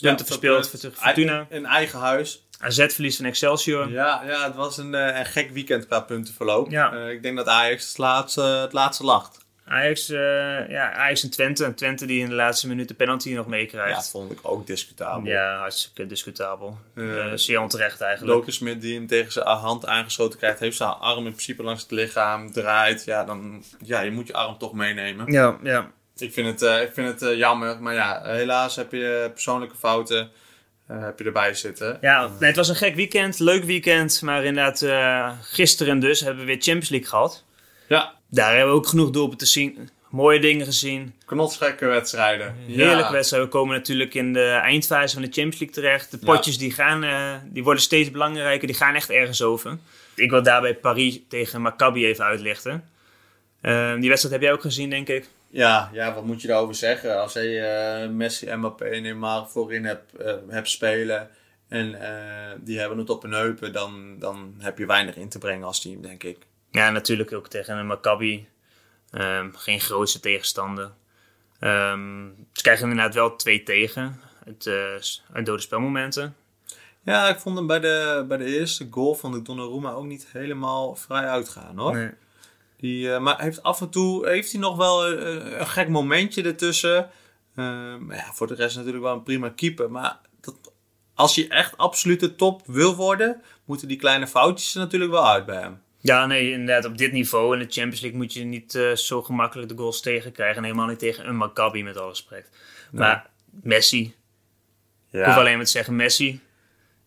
punten 0.00 0.26
verspeeld 0.26 0.68
voor 0.70 0.90
Fortuna. 0.94 1.46
In 1.50 1.66
eigen 1.66 1.98
huis. 1.98 2.44
AZ 2.62 2.86
verlies 2.94 3.16
van 3.16 3.24
Excelsior. 3.24 3.90
Ja, 3.90 4.22
ja 4.26 4.44
het 4.44 4.54
was 4.54 4.76
een, 4.78 4.94
eh, 4.94 5.18
een 5.18 5.26
gek 5.26 5.50
weekend 5.50 5.86
qua 5.86 6.00
puntenverloop. 6.00 6.70
Ja. 6.70 6.92
Eh, 6.92 7.10
ik 7.10 7.22
denk 7.22 7.36
dat 7.36 7.46
Ajax 7.46 7.88
het 7.88 7.98
laatste, 7.98 8.42
het 8.42 8.72
laatste 8.72 9.04
lacht. 9.04 9.40
Ajax, 9.66 10.08
eh, 10.10 10.68
ja, 10.68 10.92
Ajax 10.92 11.22
en 11.22 11.30
Twente. 11.30 11.64
En 11.64 11.74
Twente 11.74 12.06
die 12.06 12.20
in 12.22 12.28
de 12.28 12.34
laatste 12.34 12.68
minuut 12.68 12.88
de 12.88 12.94
penalty 12.94 13.32
nog 13.34 13.44
Ja, 13.44 13.50
meekrijgt. 13.50 13.94
dat 13.94 14.10
vond 14.10 14.32
ik 14.32 14.38
ook 14.42 14.66
discutabel. 14.66 15.30
Ja, 15.30 15.56
hartstikke 15.58 16.06
discutabel. 16.06 16.78
Eh, 16.94 17.18
Eh, 17.26 17.32
zeer 17.34 17.60
onterecht 17.60 18.00
eigenlijk. 18.00 18.36
Loke 18.36 18.50
Smit 18.50 18.80
die 18.80 18.94
hem 18.94 19.06
tegen 19.06 19.32
zijn 19.32 19.46
hand 19.46 19.86
aangeschoten 19.86 20.38
krijgt, 20.38 20.58
heeft 20.58 20.76
zijn 20.76 20.90
arm 20.90 21.24
in 21.26 21.32
principe 21.32 21.62
langs 21.62 21.82
het 21.82 21.90
lichaam, 21.90 22.52
draait. 22.52 23.04
Ja, 23.04 23.24
dan, 23.24 23.64
ja, 23.82 24.00
je 24.00 24.10
moet 24.10 24.26
je 24.26 24.32
arm 24.34 24.58
toch 24.58 24.72
meenemen. 24.72 25.32
Ja, 25.32 25.58
ja. 25.62 25.90
Ik 26.16 26.32
vind 26.32 26.60
het, 26.60 26.80
ik 26.82 26.90
vind 26.94 27.20
het 27.20 27.36
jammer, 27.36 27.82
maar 27.82 27.94
ja, 27.94 28.20
helaas 28.24 28.76
heb 28.76 28.92
je 28.92 29.30
persoonlijke 29.32 29.76
fouten 29.76 30.30
eh, 30.86 31.04
heb 31.04 31.18
je 31.18 31.24
erbij 31.24 31.54
zitten. 31.54 31.98
ja 32.00 32.30
nee, 32.38 32.48
het 32.48 32.56
was 32.56 32.68
een 32.68 32.74
gek 32.76 32.94
weekend, 32.94 33.38
leuk 33.38 33.64
weekend. 33.64 34.22
Maar 34.22 34.44
inderdaad, 34.44 34.82
eh, 34.82 35.32
gisteren 35.42 35.98
dus 36.00 36.20
hebben 36.20 36.40
we 36.40 36.46
weer 36.46 36.60
Champions 36.60 36.88
League 36.88 37.08
gehad. 37.08 37.44
Ja, 37.88 38.14
Daar 38.30 38.54
hebben 38.56 38.72
we 38.72 38.78
ook 38.78 38.86
genoeg 38.86 39.10
doelpunten 39.10 39.46
te 39.46 39.52
zien. 39.52 39.88
Mooie 40.10 40.40
dingen 40.40 40.66
gezien. 40.66 41.14
knotsgekke 41.24 41.86
wedstrijden. 41.86 42.54
Heerlijke 42.66 43.02
ja. 43.02 43.12
wedstrijden. 43.12 43.48
We 43.48 43.54
komen 43.54 43.76
natuurlijk 43.76 44.14
in 44.14 44.32
de 44.32 44.48
eindfase 44.48 45.14
van 45.14 45.22
de 45.22 45.30
Champions 45.30 45.58
League 45.58 45.74
terecht. 45.82 46.10
De 46.10 46.18
potjes 46.18 46.58
die 46.58 46.72
gaan, 46.72 47.04
eh, 47.04 47.34
die 47.44 47.64
worden 47.64 47.82
steeds 47.82 48.10
belangrijker. 48.10 48.66
Die 48.66 48.76
gaan 48.76 48.94
echt 48.94 49.10
ergens 49.10 49.42
over. 49.42 49.78
Ik 50.14 50.30
wil 50.30 50.42
daarbij 50.42 50.74
Paris 50.74 51.20
tegen 51.28 51.62
Maccabi 51.62 52.06
even 52.06 52.24
uitlichten. 52.24 52.84
Die 53.98 54.08
wedstrijd 54.08 54.30
heb 54.30 54.40
jij 54.40 54.52
ook 54.52 54.60
gezien, 54.60 54.90
denk 54.90 55.08
ik. 55.08 55.28
Ja, 55.52 55.90
ja, 55.92 56.14
wat 56.14 56.24
moet 56.24 56.42
je 56.42 56.48
daarover 56.48 56.74
zeggen? 56.74 57.20
Als 57.20 57.32
je 57.32 57.58
eh, 57.58 58.08
Messi, 58.08 58.54
Mbappé 58.54 58.84
en 58.84 59.02
Neymar 59.02 59.48
voorin 59.48 59.84
hebt, 59.84 60.16
eh, 60.16 60.34
hebt 60.48 60.68
spelen 60.68 61.30
en 61.68 61.94
eh, 61.94 62.58
die 62.60 62.78
hebben 62.78 62.98
het 62.98 63.10
op 63.10 63.22
hun 63.22 63.32
heupen, 63.32 63.72
dan, 63.72 64.18
dan 64.18 64.54
heb 64.58 64.78
je 64.78 64.86
weinig 64.86 65.16
in 65.16 65.28
te 65.28 65.38
brengen 65.38 65.66
als 65.66 65.80
team, 65.80 66.02
denk 66.02 66.22
ik. 66.22 66.38
Ja, 66.70 66.90
natuurlijk 66.90 67.32
ook 67.32 67.48
tegen 67.48 67.76
een 67.76 67.86
Maccabi. 67.86 68.48
Ehm, 69.10 69.50
geen 69.52 69.80
grootste 69.80 70.20
tegenstander. 70.20 70.90
Ehm, 71.58 72.28
ze 72.52 72.62
krijgen 72.62 72.90
inderdaad 72.90 73.14
wel 73.14 73.36
twee 73.36 73.62
tegen. 73.62 74.20
Het, 74.44 74.66
eh, 74.66 75.32
uit 75.32 75.46
dode 75.46 75.62
spelmomenten. 75.62 76.36
Ja, 77.02 77.28
ik 77.28 77.38
vond 77.38 77.56
hem 77.56 77.66
bij 77.66 77.80
de, 77.80 78.24
bij 78.28 78.36
de 78.36 78.58
eerste 78.58 78.86
goal 78.90 79.14
van 79.14 79.32
de 79.32 79.42
Donnarumma 79.42 79.90
ook 79.90 80.04
niet 80.04 80.26
helemaal 80.32 80.94
vrij 80.94 81.24
uitgaan, 81.24 81.78
hoor. 81.78 81.94
Nee. 81.96 82.10
Die, 82.82 83.12
eh, 83.12 83.20
maar 83.20 83.40
heeft 83.40 83.62
af 83.62 83.80
en 83.80 83.90
toe 83.90 84.28
heeft 84.28 84.52
hij 84.52 84.60
nog 84.60 84.76
wel 84.76 85.06
eh, 85.06 85.58
een 85.58 85.66
gek 85.66 85.88
momentje 85.88 86.42
ertussen. 86.42 87.10
Eh, 87.54 87.64
maar 87.96 88.16
ja, 88.16 88.32
voor 88.32 88.46
de 88.46 88.54
rest 88.54 88.76
natuurlijk 88.76 89.04
wel 89.04 89.12
een 89.14 89.22
prima 89.22 89.48
keeper. 89.48 89.90
Maar 89.90 90.20
dat, 90.40 90.54
als 91.14 91.34
je 91.34 91.48
echt 91.48 91.76
absolute 91.76 92.34
top 92.34 92.62
wil 92.66 92.94
worden, 92.96 93.42
moeten 93.64 93.88
die 93.88 93.96
kleine 93.96 94.26
foutjes 94.26 94.74
er 94.74 94.80
natuurlijk 94.80 95.10
wel 95.10 95.28
uit 95.28 95.46
bij 95.46 95.60
hem. 95.60 95.80
Ja, 96.00 96.26
nee, 96.26 96.50
inderdaad. 96.50 96.84
Op 96.84 96.98
dit 96.98 97.12
niveau 97.12 97.52
in 97.52 97.58
de 97.66 97.72
Champions 97.72 98.00
League 98.00 98.18
moet 98.18 98.32
je 98.32 98.44
niet 98.44 98.74
eh, 98.74 98.92
zo 98.92 99.22
gemakkelijk 99.22 99.68
de 99.68 99.76
goals 99.76 100.00
tegenkrijgen. 100.00 100.56
En 100.56 100.64
helemaal 100.64 100.86
niet 100.86 100.98
tegen 100.98 101.28
een 101.28 101.36
Maccabi, 101.36 101.82
met 101.82 101.96
alle 101.96 102.08
respect. 102.08 102.48
Maar 102.92 103.30
Messi. 103.50 104.14
Ja, 105.10 105.20
Ik 105.20 105.26
hoef 105.26 105.36
alleen 105.36 105.56
maar 105.56 105.64
te 105.64 105.70
zeggen 105.70 105.96
Messi. 105.96 106.40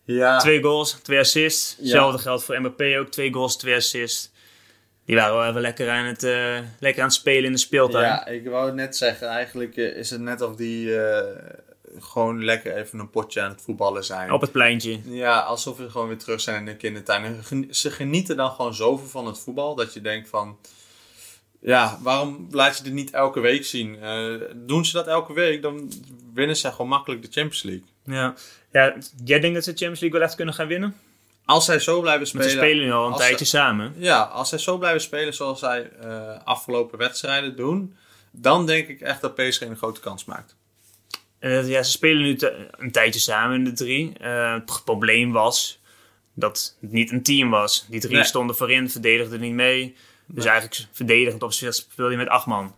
ja. 0.04 0.38
Twee 0.38 0.62
goals, 0.62 0.92
twee 0.92 1.18
assists. 1.18 1.76
Hetzelfde 1.78 2.18
geldt 2.18 2.44
voor 2.44 2.60
Mbappé 2.60 2.98
ook. 2.98 3.08
Twee 3.08 3.32
goals, 3.32 3.56
twee 3.56 3.74
assists. 3.76 4.32
Die 5.06 5.16
waren 5.16 5.36
wel 5.36 5.46
even 5.46 5.60
lekker 5.60 5.90
aan 5.90 6.04
het, 6.04 6.22
eh, 6.22 6.58
lekker 6.78 7.02
aan 7.02 7.08
het 7.08 7.16
spelen 7.16 7.44
in 7.44 7.52
de 7.52 7.58
speeltuin. 7.58 8.04
Ja, 8.04 8.26
ik 8.26 8.48
wou 8.48 8.74
net 8.74 8.96
zeggen. 8.96 9.28
Eigenlijk 9.28 9.76
eh, 9.76 9.96
is 9.96 10.10
het 10.10 10.20
net 10.20 10.40
of 10.40 10.56
die 10.56 11.00
eh, 11.00 11.36
gewoon 11.98 12.44
lekker 12.44 12.76
even 12.76 12.98
een 12.98 13.10
potje 13.10 13.40
aan 13.40 13.50
het 13.50 13.62
voetballen 13.62 14.04
zijn. 14.04 14.32
Op 14.32 14.40
het 14.40 14.52
pleintje. 14.52 15.00
Ja, 15.04 15.38
alsof 15.38 15.76
we 15.76 15.90
gewoon 15.90 16.08
weer 16.08 16.18
terug 16.18 16.40
zijn 16.40 16.58
in 16.58 16.64
de 16.64 16.76
kindertuin. 16.76 17.24
En 17.50 17.66
ze 17.70 17.90
genieten 17.90 18.36
dan 18.36 18.50
gewoon 18.50 18.74
zoveel 18.74 19.08
van 19.08 19.26
het 19.26 19.38
voetbal 19.38 19.74
dat 19.74 19.94
je 19.94 20.00
denkt 20.00 20.28
van... 20.28 20.58
Ja, 21.60 21.98
waarom 22.02 22.48
laat 22.50 22.76
je 22.76 22.84
dit 22.84 22.92
niet 22.92 23.10
elke 23.10 23.40
week 23.40 23.64
zien? 23.64 23.98
Doen 24.54 24.84
ze 24.84 24.92
dat 24.92 25.06
elke 25.06 25.32
week, 25.32 25.62
dan 25.62 25.92
winnen 26.34 26.56
ze 26.56 26.70
gewoon 26.70 26.88
makkelijk 26.88 27.22
de 27.22 27.28
Champions 27.30 27.62
League. 27.62 27.84
Ja. 28.04 28.34
ja, 28.72 28.96
jij 29.24 29.40
denkt 29.40 29.54
dat 29.54 29.64
ze 29.64 29.70
de 29.70 29.76
Champions 29.76 30.00
League 30.00 30.18
wel 30.18 30.28
echt 30.28 30.36
kunnen 30.36 30.54
gaan 30.54 30.66
winnen? 30.66 30.94
Als 31.46 31.64
zij 31.64 31.78
zo 31.78 32.00
blijven 32.00 32.18
Want 32.20 32.28
spelen... 32.28 32.50
ze 32.50 32.56
spelen 32.56 32.84
nu 32.84 32.92
al 32.92 33.06
een 33.06 33.16
tijdje 33.16 33.44
ze- 33.44 33.56
samen. 33.56 33.94
Ja, 33.96 34.22
als 34.22 34.48
zij 34.48 34.58
zo 34.58 34.78
blijven 34.78 35.00
spelen 35.00 35.34
zoals 35.34 35.58
zij 35.58 35.90
eh, 36.00 36.38
afgelopen 36.44 36.98
wedstrijden 36.98 37.56
doen... 37.56 37.96
dan 38.30 38.66
denk 38.66 38.88
ik 38.88 39.00
echt 39.00 39.20
dat 39.20 39.34
PSG 39.34 39.60
een 39.60 39.76
grote 39.76 40.00
kans 40.00 40.24
maakt. 40.24 40.56
Uh, 41.40 41.68
ja, 41.68 41.82
ze 41.82 41.90
spelen 41.90 42.22
nu 42.22 42.38
een 42.70 42.92
tijdje 42.92 43.20
samen, 43.20 43.64
de 43.64 43.72
drie. 43.72 44.12
Uh, 44.20 44.54
het 44.54 44.84
probleem 44.84 45.32
was 45.32 45.80
dat 46.34 46.76
het 46.80 46.90
niet 46.92 47.10
een 47.10 47.22
team 47.22 47.50
was. 47.50 47.86
Die 47.88 48.00
drie 48.00 48.24
stonden 48.24 48.56
voorin, 48.56 48.90
verdedigden 48.90 49.40
niet 49.40 49.52
mee. 49.52 49.96
Dus 50.26 50.44
eigenlijk 50.44 50.86
verdedigend 50.92 51.42
opzicht 51.42 51.74
speelde 51.74 52.10
je 52.10 52.16
met 52.16 52.28
acht 52.28 52.46
man. 52.46 52.74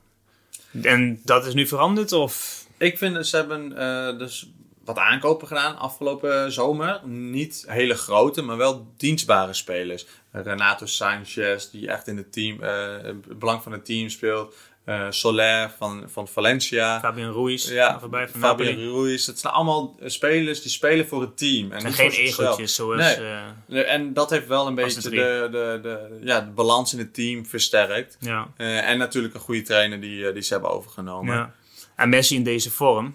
En 0.82 1.20
dat 1.24 1.46
is 1.46 1.54
nu 1.54 1.66
veranderd? 1.66 2.12
Of? 2.12 2.64
Ik 2.78 2.98
vind 2.98 3.26
ze 3.26 3.36
hebben 3.36 3.72
uh, 3.72 4.18
dus 4.18 4.50
wat 4.88 4.98
aankopen 4.98 5.46
gedaan 5.46 5.78
afgelopen 5.78 6.52
zomer. 6.52 7.00
Niet 7.06 7.64
hele 7.66 7.94
grote, 7.94 8.42
maar 8.42 8.56
wel 8.56 8.86
dienstbare 8.96 9.54
spelers. 9.54 10.06
Renato 10.30 10.86
Sanchez, 10.86 11.70
die 11.70 11.88
echt 11.88 12.06
in 12.06 12.16
het 12.16 12.32
team, 12.32 12.60
het 12.60 13.38
belang 13.38 13.62
van 13.62 13.72
het 13.72 13.84
team 13.84 14.08
speelt. 14.08 14.54
Uh, 14.88 15.06
Soler 15.10 15.70
van, 15.78 16.04
van 16.06 16.28
Valencia. 16.28 17.00
Fabian 17.00 17.32
Ruiz. 17.32 17.70
Ja, 17.70 18.00
voorbij 18.00 18.28
van 18.28 18.40
Fabian 18.40 18.92
Ruiz. 18.92 19.26
Het 19.26 19.38
zijn 19.38 19.52
allemaal 19.52 19.96
spelers 20.04 20.62
die 20.62 20.70
spelen 20.70 21.08
voor 21.08 21.20
het 21.20 21.36
team. 21.36 21.72
En, 21.72 21.92
geen 21.92 22.10
egeltjes 22.10 22.74
zoals... 22.74 23.00
Nee. 23.00 23.18
Uh, 23.68 23.92
en 23.92 24.12
dat 24.12 24.30
heeft 24.30 24.46
wel 24.46 24.66
een 24.66 24.74
beetje 24.74 25.00
de, 25.00 25.10
de, 25.10 25.48
de, 25.50 25.78
de, 25.82 26.18
ja, 26.22 26.40
de 26.40 26.50
balans 26.50 26.92
in 26.92 26.98
het 26.98 27.14
team 27.14 27.46
versterkt. 27.46 28.16
Ja. 28.20 28.48
Uh, 28.56 28.88
en 28.88 28.98
natuurlijk 28.98 29.34
een 29.34 29.40
goede 29.40 29.62
trainer 29.62 30.00
die, 30.00 30.32
die 30.32 30.42
ze 30.42 30.52
hebben 30.52 30.70
overgenomen. 30.70 31.34
Ja. 31.34 31.54
En 31.96 32.08
Messi 32.08 32.34
in 32.34 32.44
deze 32.44 32.70
vorm 32.70 33.14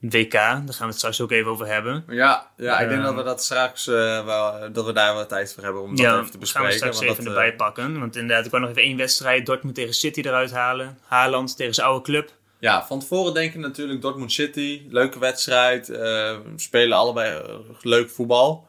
WK, 0.00 0.32
daar 0.32 0.52
gaan 0.52 0.64
we 0.78 0.84
het 0.84 0.96
straks 0.96 1.20
ook 1.20 1.30
even 1.30 1.50
over 1.50 1.66
hebben. 1.66 2.04
Ja, 2.08 2.50
ja 2.56 2.80
ik 2.80 2.88
denk 2.88 3.02
dat 3.02 3.14
we 3.14 3.22
dat 3.22 3.42
straks 3.42 3.86
uh, 3.86 4.24
wel, 4.24 4.72
dat 4.72 4.84
we 4.86 4.92
daar 4.92 5.14
wel 5.14 5.26
tijd 5.26 5.52
voor 5.54 5.62
hebben 5.62 5.82
om 5.82 5.96
dat 5.96 6.18
even 6.18 6.30
te 6.30 6.38
bespreken. 6.38 6.78
gaan 6.78 6.88
we 6.88 6.94
straks 6.94 7.18
even 7.18 7.26
erbij 7.26 7.50
uh, 7.50 7.56
pakken. 7.56 7.98
Want 7.98 8.16
inderdaad, 8.16 8.44
ik 8.44 8.50
kan 8.50 8.60
nog 8.60 8.70
even 8.70 8.82
één 8.82 8.96
wedstrijd. 8.96 9.46
Dortmund 9.46 9.74
tegen 9.74 9.94
City 9.94 10.20
eruit 10.20 10.52
halen. 10.52 10.98
Haaland 11.06 11.56
tegen 11.56 11.74
zijn 11.74 11.86
oude 11.86 12.04
club. 12.04 12.32
Ja, 12.58 12.86
van 12.86 13.00
tevoren 13.00 13.34
denken 13.34 13.60
natuurlijk 13.60 14.02
Dortmund 14.02 14.32
City. 14.32 14.82
Leuke 14.88 15.18
wedstrijd. 15.18 15.88
Uh, 15.88 16.36
spelen 16.56 16.98
allebei 16.98 17.42
leuk 17.80 18.10
voetbal. 18.10 18.68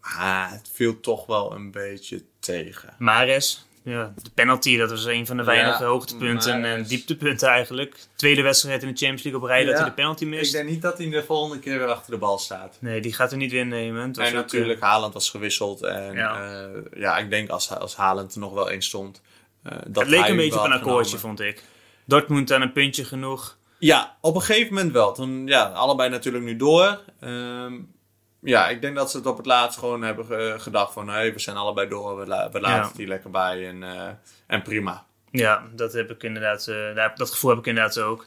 Maar 0.00 0.50
het 0.50 0.70
viel 0.72 1.00
toch 1.00 1.26
wel 1.26 1.54
een 1.54 1.70
beetje 1.70 2.24
tegen. 2.40 2.94
Mares, 2.98 3.67
ja, 3.82 4.12
de 4.22 4.30
penalty, 4.34 4.76
dat 4.76 4.90
was 4.90 5.04
een 5.04 5.26
van 5.26 5.36
de 5.36 5.44
weinige 5.44 5.84
hoogtepunten 5.84 6.64
en 6.64 6.84
dieptepunten 6.84 7.48
eigenlijk. 7.48 7.96
Tweede 8.16 8.42
wedstrijd 8.42 8.82
in 8.82 8.88
de 8.88 8.96
Champions 8.96 9.22
League 9.22 9.40
op 9.42 9.46
rij 9.46 9.64
dat 9.64 9.76
hij 9.76 9.84
de 9.84 9.92
penalty 9.92 10.24
mist. 10.24 10.46
Ik 10.46 10.52
denk 10.52 10.68
niet 10.68 10.82
dat 10.82 10.98
hij 10.98 11.10
de 11.10 11.24
volgende 11.24 11.58
keer 11.58 11.78
weer 11.78 11.88
achter 11.88 12.12
de 12.12 12.18
bal 12.18 12.38
staat. 12.38 12.76
Nee, 12.80 13.00
die 13.00 13.12
gaat 13.12 13.30
er 13.30 13.36
niet 13.36 13.52
weer 13.52 13.66
nemen. 13.66 14.12
En 14.12 14.34
natuurlijk, 14.34 14.78
uh, 14.78 14.84
Haaland 14.84 15.14
was 15.14 15.30
gewisseld. 15.30 15.82
En 15.82 16.14
ja, 16.14 16.60
uh, 16.62 16.82
ja 16.94 17.18
ik 17.18 17.30
denk 17.30 17.48
als, 17.48 17.70
als 17.70 17.96
Haaland 17.96 18.34
er 18.34 18.40
nog 18.40 18.52
wel 18.52 18.70
eens 18.70 18.86
stond. 18.86 19.20
Uh, 19.66 19.72
dat 19.86 20.02
het 20.02 20.12
leek 20.12 20.28
een 20.28 20.36
beetje 20.36 20.58
op 20.58 20.64
een 20.64 20.72
akkoordje, 20.72 21.18
vond 21.18 21.40
ik. 21.40 21.62
Dortmund 22.04 22.52
aan 22.52 22.62
een 22.62 22.72
puntje 22.72 23.04
genoeg. 23.04 23.56
Ja, 23.78 24.16
op 24.20 24.34
een 24.34 24.42
gegeven 24.42 24.74
moment 24.74 24.92
wel. 24.92 25.12
Toen, 25.12 25.46
ja, 25.46 25.62
allebei 25.62 26.10
natuurlijk 26.10 26.44
nu 26.44 26.56
door. 26.56 27.00
Um, 27.24 27.96
ja, 28.40 28.68
ik 28.68 28.80
denk 28.80 28.96
dat 28.96 29.10
ze 29.10 29.16
het 29.16 29.26
op 29.26 29.36
het 29.36 29.46
laatst 29.46 29.78
gewoon 29.78 30.02
hebben 30.02 30.60
gedacht 30.60 30.92
van... 30.92 31.08
Hey, 31.08 31.32
we 31.32 31.38
zijn 31.38 31.56
allebei 31.56 31.88
door, 31.88 32.18
we, 32.18 32.26
la 32.26 32.50
we 32.50 32.60
laten 32.60 32.88
het 32.88 32.96
hier 32.96 33.08
lekker 33.08 33.30
bij 33.30 33.68
en, 33.68 33.82
uh, 33.82 34.08
en 34.46 34.62
prima. 34.62 35.06
Ja, 35.30 35.66
dat, 35.74 35.92
heb 35.92 36.10
ik 36.10 36.22
inderdaad, 36.22 36.66
uh, 36.66 37.08
dat 37.14 37.30
gevoel 37.30 37.50
heb 37.50 37.58
ik 37.58 37.66
inderdaad 37.66 38.00
ook. 38.00 38.26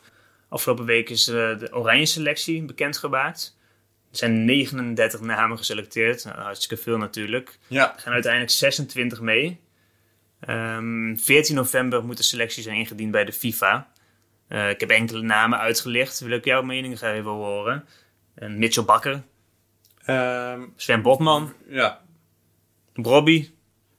Afgelopen 0.49 0.85
week 0.85 1.09
is 1.09 1.27
uh, 1.27 1.59
de 1.59 1.73
oranje 1.73 2.05
selectie 2.05 2.63
bekendgemaakt. 2.63 3.57
Er 4.11 4.17
zijn 4.17 4.45
39 4.45 5.19
namen 5.19 5.57
geselecteerd. 5.57 6.25
Nou, 6.25 6.39
hartstikke 6.39 6.83
veel 6.83 6.97
natuurlijk. 6.97 7.59
Ja. 7.67 7.93
Er 7.95 8.01
gaan 8.01 8.13
uiteindelijk 8.13 8.51
26 8.51 9.21
mee. 9.21 9.59
Um, 10.49 11.19
14 11.19 11.55
november 11.55 12.03
moet 12.03 12.17
de 12.17 12.23
selectie 12.23 12.63
zijn 12.63 12.75
ingediend 12.75 13.11
bij 13.11 13.25
de 13.25 13.33
FIFA. 13.33 13.91
ik 14.47 14.79
heb 14.79 14.89
enkele 14.89 15.21
namen 15.21 15.59
uitgelicht. 15.59 16.19
Wil 16.19 16.37
ik 16.37 16.45
jouw 16.45 16.61
mening 16.61 16.97
graag 16.97 17.13
even 17.13 17.31
horen. 17.31 17.85
En 18.35 18.57
Mitchell 18.57 18.83
Bakker, 18.83 19.21
Um, 20.07 20.73
Sven 20.75 21.01
Botman. 21.01 21.53
Ja. 21.67 22.01
Brobby. 22.93 23.49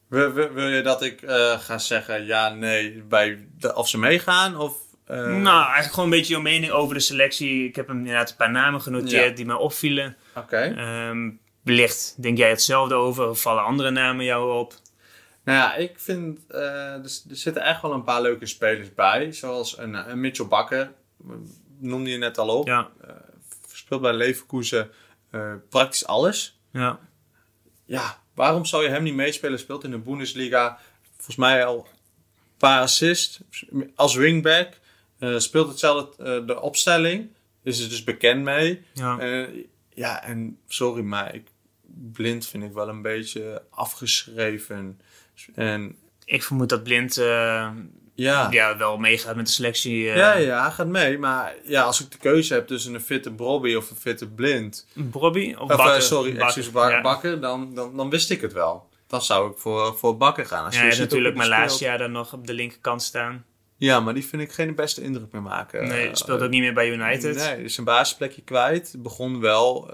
Wil, 0.09 0.33
wil, 0.33 0.53
wil, 0.53 0.69
je 0.69 0.83
dat 0.83 1.03
ik 1.03 1.23
uh, 1.23 1.59
ga 1.59 1.79
zeggen 1.79 2.27
ja, 2.27 2.49
nee, 2.49 3.03
bij 3.03 3.47
de, 3.59 3.75
of 3.75 3.89
ze 3.89 3.99
meegaan? 3.99 4.57
Of, 4.57 4.77
uh... 5.11 5.17
Nou, 5.17 5.63
eigenlijk 5.63 5.95
gewoon 5.95 6.05
een 6.05 6.17
beetje 6.17 6.33
jouw 6.33 6.43
mening 6.43 6.73
over 6.73 6.95
de 6.95 7.01
selectie. 7.01 7.69
Ik 7.69 7.77
heb 7.77 7.89
hem 7.89 7.99
inderdaad 7.99 8.31
een 8.31 8.37
paar 8.37 8.51
namen 8.51 8.81
genoteerd 8.81 9.29
ja. 9.29 9.35
die 9.35 9.47
mij 9.47 9.57
opvielen. 9.57 10.17
Oké. 10.35 10.73
Okay. 10.73 11.09
Um, 11.09 11.41
wellicht 11.63 12.23
denk 12.23 12.39
jij 12.39 12.49
hetzelfde 12.49 12.95
over 12.95 13.29
of 13.29 13.41
vallen 13.41 13.65
andere 13.65 13.91
namen 13.91 14.25
jou 14.25 14.59
op? 14.59 14.75
Nou 15.45 15.59
ja, 15.59 15.75
ik 15.75 15.93
vind 15.97 16.39
uh, 16.51 16.59
er, 16.59 17.03
er, 17.03 17.37
zitten 17.37 17.63
echt 17.63 17.83
wel 17.83 17.93
een 17.93 18.05
paar 18.05 18.23
leuke 18.23 18.47
spelers 18.47 18.95
bij. 18.95 19.33
Zoals 19.33 19.79
een, 19.79 20.11
een 20.11 20.21
Mitchell 20.21 20.47
Bakker, 20.47 20.93
noemde 21.79 22.11
je 22.11 22.19
net 22.19 22.39
al 22.39 22.59
op. 22.59 22.67
Ja. 22.67 22.91
speelt 23.73 24.01
bij 24.01 24.13
Leverkusen 24.13 24.91
uh, 25.33 25.55
praktisch 25.69 26.07
alles. 26.07 26.61
Ja. 26.73 26.99
Ja, 27.85 28.23
waarom 28.35 28.65
zou 28.65 28.83
je 28.83 28.89
hem 28.89 29.03
niet 29.03 29.15
meespelen? 29.15 29.59
Speelt 29.59 29.85
in 29.85 29.91
de 29.91 29.99
Bundesliga 29.99 30.79
volgens 31.17 31.37
mij 31.37 31.65
al 31.65 31.79
een 31.79 32.57
paar 32.57 32.81
assists. 32.81 33.41
Als 33.95 34.15
wingback. 34.15 34.81
Uh, 35.19 35.39
speelt 35.39 35.69
hetzelfde 35.69 36.41
uh, 36.41 36.47
de 36.47 36.61
opstelling. 36.61 37.31
Is 37.63 37.81
er 37.81 37.89
dus 37.89 38.05
bekend 38.05 38.43
mee. 38.43 38.83
Ja. 38.93 39.47
ja, 39.89 40.23
en 40.23 40.59
sorry, 40.67 41.03
maar 41.03 41.35
ik, 41.35 41.47
blind 42.13 42.47
vind 42.47 42.65
ik 42.65 42.73
wel 42.73 42.89
een 42.89 43.03
beetje 43.03 43.63
afgeschreven. 43.71 45.01
En, 45.55 45.97
ik 46.25 46.43
vermoed 46.43 46.69
dat 46.69 46.83
blind 46.83 47.17
ja. 48.15 48.49
ja, 48.51 48.77
wel 48.77 48.99
meegaat 48.99 49.37
met 49.37 49.47
de 49.47 49.53
selectie. 49.53 50.05
Uh... 50.05 50.17
Ja, 50.17 50.35
ja, 50.35 50.63
hij 50.63 50.71
gaat 50.71 50.87
mee. 50.87 51.19
Maar 51.19 51.55
ja, 51.65 51.83
als 51.83 52.01
ik 52.01 52.11
de 52.11 52.19
keuze 52.19 52.55
heb 52.55 52.67
tussen 52.67 52.95
een 52.95 53.01
fitte 53.01 53.33
Brobby 53.33 53.75
of 53.75 53.91
een 53.91 53.97
fitte 53.97 54.29
Blind. 54.29 54.87
Brobby 55.11 55.55
of, 55.55 55.61
of 55.61 55.77
Bakker? 55.77 55.97
Uh, 55.97 56.01
sorry, 56.01 56.37
Bakker, 56.73 56.91
ja. 56.91 57.01
Bakker 57.01 57.41
dan, 57.41 57.75
dan, 57.75 57.97
dan 57.97 58.11
wist 58.11 58.31
ik 58.31 58.41
het 58.41 58.53
wel. 58.53 58.89
Dan 59.07 59.23
zou 59.23 59.51
ik 59.51 59.59
voor, 59.59 59.97
voor 59.97 60.17
Bakker 60.17 60.47
gaan. 60.47 60.65
Als 60.65 60.75
ja, 60.75 60.85
je 60.85 60.93
ja 60.93 60.99
natuurlijk 60.99 61.37
Malasia 61.37 61.97
dan 61.97 62.13
nog 62.13 62.33
op 62.33 62.47
de 62.47 62.53
linkerkant 62.53 63.03
staan. 63.03 63.45
Ja, 63.77 64.01
maar 64.01 64.15
die 64.15 64.27
vind 64.27 64.43
ik 64.43 64.53
geen 64.53 64.75
beste 64.75 65.03
indruk 65.03 65.33
meer 65.33 65.43
maken. 65.43 65.89
Nee, 65.89 66.11
speelt 66.13 66.43
ook 66.43 66.51
niet 66.51 66.61
meer 66.61 66.75
bij 66.75 66.91
United. 66.91 67.37
Nee, 67.37 67.65
is 67.65 67.77
een 67.77 67.85
basisplekje 67.85 68.43
kwijt. 68.43 68.95
Begon 68.99 69.41
wel 69.41 69.91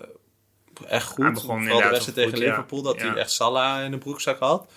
echt 0.86 1.06
goed. 1.06 1.24
Hij 1.24 1.32
begon 1.32 1.60
Vooral 1.60 1.80
de 1.80 1.88
wedstrijd 1.88 2.16
tegen 2.16 2.30
goed, 2.30 2.40
Liverpool, 2.40 2.82
dat 2.82 3.00
hij 3.00 3.14
echt 3.14 3.30
Salah 3.30 3.84
in 3.84 3.90
de 3.90 3.98
broekzak 3.98 4.38
had. 4.38 4.72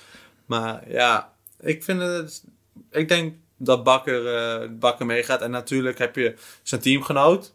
Maar 0.45 0.89
ja, 0.89 1.33
ik 1.59 1.83
vind 1.83 2.01
het... 2.01 2.43
Ik 2.91 3.07
denk 3.07 3.33
dat 3.57 3.83
Bakker, 3.83 4.23
uh, 4.61 4.69
Bakker 4.79 5.05
meegaat. 5.05 5.41
En 5.41 5.51
natuurlijk 5.51 5.97
heb 5.97 6.15
je 6.15 6.35
zijn 6.63 6.81
teamgenoot. 6.81 7.53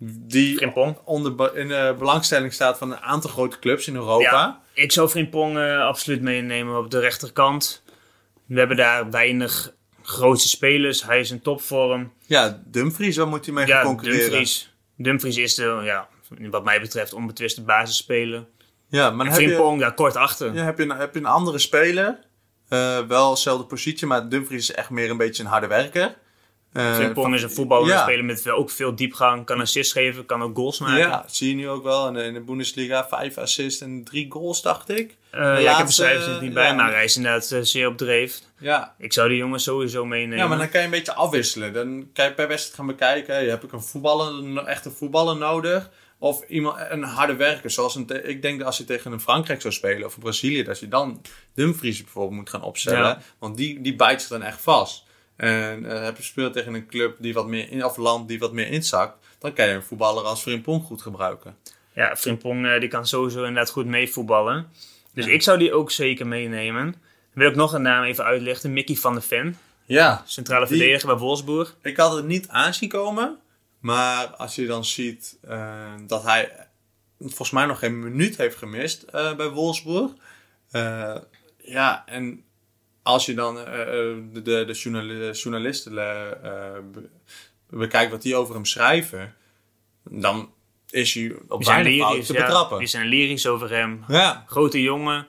Die 0.00 0.56
Frimpong. 0.56 0.98
onder 1.04 1.56
in 1.56 1.68
de 1.68 1.94
belangstelling 1.98 2.52
staat 2.52 2.78
van 2.78 2.92
een 2.92 2.98
aantal 2.98 3.30
grote 3.30 3.58
clubs 3.58 3.86
in 3.86 3.94
Europa. 3.94 4.22
Ja, 4.22 4.62
ik 4.72 4.92
zou 4.92 5.08
Frimpong 5.08 5.56
uh, 5.56 5.80
absoluut 5.80 6.22
meenemen 6.22 6.78
op 6.78 6.90
de 6.90 7.00
rechterkant. 7.00 7.82
We 8.46 8.58
hebben 8.58 8.76
daar 8.76 9.10
weinig 9.10 9.74
grote 10.02 10.48
spelers. 10.48 11.02
Hij 11.02 11.20
is 11.20 11.30
in 11.30 11.42
topvorm. 11.42 12.12
Ja, 12.26 12.62
Dumfries, 12.64 13.16
waar 13.16 13.28
moet 13.28 13.44
hij 13.44 13.54
mee 13.54 13.66
ja, 13.66 13.76
gaan 13.76 13.84
concurreren? 13.84 14.20
Dumfries. 14.20 14.74
Dumfries 14.96 15.36
is 15.36 15.54
de, 15.54 15.80
ja, 15.84 16.08
wat 16.50 16.64
mij 16.64 16.80
betreft, 16.80 17.12
onbetwiste 17.12 17.62
basisspeler. 17.62 18.46
Ja, 18.88 19.10
maar 19.10 19.26
en 19.26 19.34
Frimpong 19.34 19.80
daar 19.80 19.94
kort 19.94 20.16
achter. 20.16 20.54
Ja, 20.54 20.64
heb, 20.64 20.78
je, 20.78 20.94
heb 20.94 21.14
je 21.14 21.20
een 21.20 21.26
andere 21.26 21.58
speler 21.58 22.18
uh, 22.68 22.98
wel 23.06 23.30
dezelfde 23.30 23.64
positie, 23.64 24.06
maar 24.06 24.28
Dumfries 24.28 24.68
is 24.68 24.74
echt 24.74 24.90
meer 24.90 25.10
een 25.10 25.16
beetje 25.16 25.42
een 25.42 25.48
harde 25.48 25.66
werker. 25.66 26.16
Uh, 26.72 26.94
Frimpong 26.94 27.34
is 27.34 27.42
een 27.42 27.50
voetballer, 27.50 27.88
ja. 27.88 28.02
speler 28.02 28.24
met 28.24 28.48
ook 28.48 28.70
veel 28.70 28.94
diepgang, 28.94 29.44
kan 29.44 29.60
assists 29.60 29.92
geven, 29.92 30.26
kan 30.26 30.42
ook 30.42 30.56
goals 30.56 30.78
maken. 30.78 30.98
Ja, 30.98 31.24
zie 31.26 31.48
je 31.48 31.54
nu 31.54 31.68
ook 31.68 31.82
wel 31.82 32.18
in 32.18 32.34
de, 32.34 32.40
Bundesliga. 32.40 33.08
Vijf 33.08 33.38
assists 33.38 33.80
en 33.80 34.04
drie 34.04 34.26
goals, 34.30 34.62
dacht 34.62 34.88
ik. 34.88 35.16
Uh, 35.34 35.40
ja, 35.40 35.46
laatste, 35.48 35.70
ik 35.70 35.76
heb 35.76 35.86
de 35.86 35.92
cijfers 35.92 36.40
niet 36.40 36.54
bij, 36.54 36.66
ja. 36.66 36.72
maar 36.72 36.92
hij 36.92 37.04
is 37.04 37.16
inderdaad 37.16 37.50
uh, 37.50 37.60
zeer 37.62 37.86
op 37.86 37.96
dreef. 37.96 38.40
Ja. 38.58 38.94
Ik 38.98 39.12
zou 39.12 39.28
die 39.28 39.38
jongens 39.38 39.64
sowieso 39.64 40.04
meenemen. 40.04 40.38
Ja, 40.38 40.46
maar 40.46 40.58
dan 40.58 40.68
kan 40.68 40.80
je 40.80 40.86
een 40.86 40.92
beetje 40.92 41.14
afwisselen. 41.14 41.72
Dan 41.72 42.08
kan 42.12 42.24
je 42.24 42.32
per 42.32 42.48
wedstrijd 42.48 42.76
gaan 42.76 42.86
bekijken. 42.86 43.48
Hebt 43.48 43.64
ook 43.64 43.72
een 43.72 43.82
voetballer, 43.82 44.32
een 44.32 44.58
echte 44.58 44.90
voetballer 44.90 45.36
nodig. 45.36 45.90
Of 46.18 46.42
iemand, 46.48 46.76
een 46.88 47.02
harde 47.02 47.36
werker. 47.36 47.70
Zoals 47.70 47.94
een 47.94 48.28
ik 48.28 48.42
denk 48.42 48.58
dat 48.58 48.66
als 48.66 48.78
je 48.78 48.84
tegen 48.84 49.12
een 49.12 49.20
Frankrijk 49.20 49.60
zou 49.60 49.74
spelen 49.74 50.06
of 50.06 50.18
Brazilië, 50.18 50.62
dat 50.62 50.80
je 50.80 50.88
dan 50.88 51.22
Dumfries 51.54 52.02
bijvoorbeeld 52.02 52.36
moet 52.36 52.50
gaan 52.50 52.62
opstellen. 52.62 53.00
Ja. 53.00 53.20
Want 53.38 53.56
die, 53.56 53.80
die 53.80 53.96
bijt 53.96 54.20
zich 54.20 54.30
dan 54.30 54.42
echt 54.42 54.60
vast. 54.60 55.06
En 55.36 55.84
uh, 55.84 56.02
heb 56.04 56.16
je 56.16 56.22
speelt 56.22 56.52
tegen 56.52 56.74
een 56.74 56.86
club 56.86 57.16
die 57.20 57.34
wat 57.34 57.46
meer 57.46 57.70
in, 57.70 57.84
of 57.84 57.96
land 57.96 58.28
die 58.28 58.38
wat 58.38 58.52
meer 58.52 58.66
inzakt, 58.66 59.26
dan 59.38 59.52
kan 59.52 59.66
je 59.66 59.72
een 59.72 59.82
voetballer 59.82 60.24
als 60.24 60.42
Frimpong 60.42 60.84
goed 60.84 61.02
gebruiken. 61.02 61.56
Ja, 61.92 62.16
Frimpong 62.16 62.66
uh, 62.66 62.80
die 62.80 62.88
kan 62.88 63.06
sowieso 63.06 63.38
inderdaad 63.38 63.70
goed 63.70 63.86
meevoetballen. 63.86 64.66
Dus 65.14 65.26
ja. 65.26 65.32
ik 65.32 65.42
zou 65.42 65.58
die 65.58 65.72
ook 65.72 65.90
zeker 65.90 66.26
meenemen. 66.26 66.84
Dan 66.84 67.42
wil 67.42 67.48
ik 67.48 67.56
nog 67.56 67.72
een 67.72 67.82
naam 67.82 68.04
even 68.04 68.24
uitlichten. 68.24 68.72
Mickey 68.72 68.94
van 68.94 69.12
der 69.12 69.22
Ven. 69.22 69.58
Ja. 69.84 70.22
Centrale 70.26 70.66
die, 70.66 70.76
verdediger 70.76 71.08
bij 71.08 71.16
Wolfsburg. 71.16 71.76
Ik 71.82 71.96
had 71.96 72.16
het 72.16 72.26
niet 72.26 72.48
aanzien 72.48 72.88
komen. 72.88 73.38
Maar 73.78 74.26
als 74.26 74.54
je 74.54 74.66
dan 74.66 74.84
ziet 74.84 75.38
uh, 75.48 75.92
dat 76.06 76.22
hij 76.22 76.68
volgens 77.20 77.50
mij 77.50 77.66
nog 77.66 77.78
geen 77.78 77.98
minuut 77.98 78.36
heeft 78.36 78.56
gemist 78.56 79.04
uh, 79.14 79.34
bij 79.34 79.48
Wolfsburg. 79.48 80.10
Uh, 80.72 81.16
ja, 81.58 82.06
en 82.06 82.44
als 83.02 83.26
je 83.26 83.34
dan 83.34 83.54
de, 83.54 84.30
de, 84.32 84.64
de 84.64 85.32
journalisten 85.32 85.94
bekijkt 87.70 88.10
wat 88.10 88.22
die 88.22 88.36
over 88.36 88.54
hem 88.54 88.64
schrijven. 88.64 89.34
dan 90.02 90.52
is 90.90 91.14
hij 91.14 91.34
op 91.48 91.64
zijn 91.64 91.84
lyrisch, 91.84 92.26
te 92.26 92.32
ja. 92.32 92.44
betrappen. 92.44 92.78
Die 92.78 92.88
zijn 92.88 93.06
lyrisch 93.06 93.46
over 93.46 93.70
hem. 93.70 94.04
Ja, 94.08 94.44
Grote 94.46 94.82
jongen, 94.82 95.26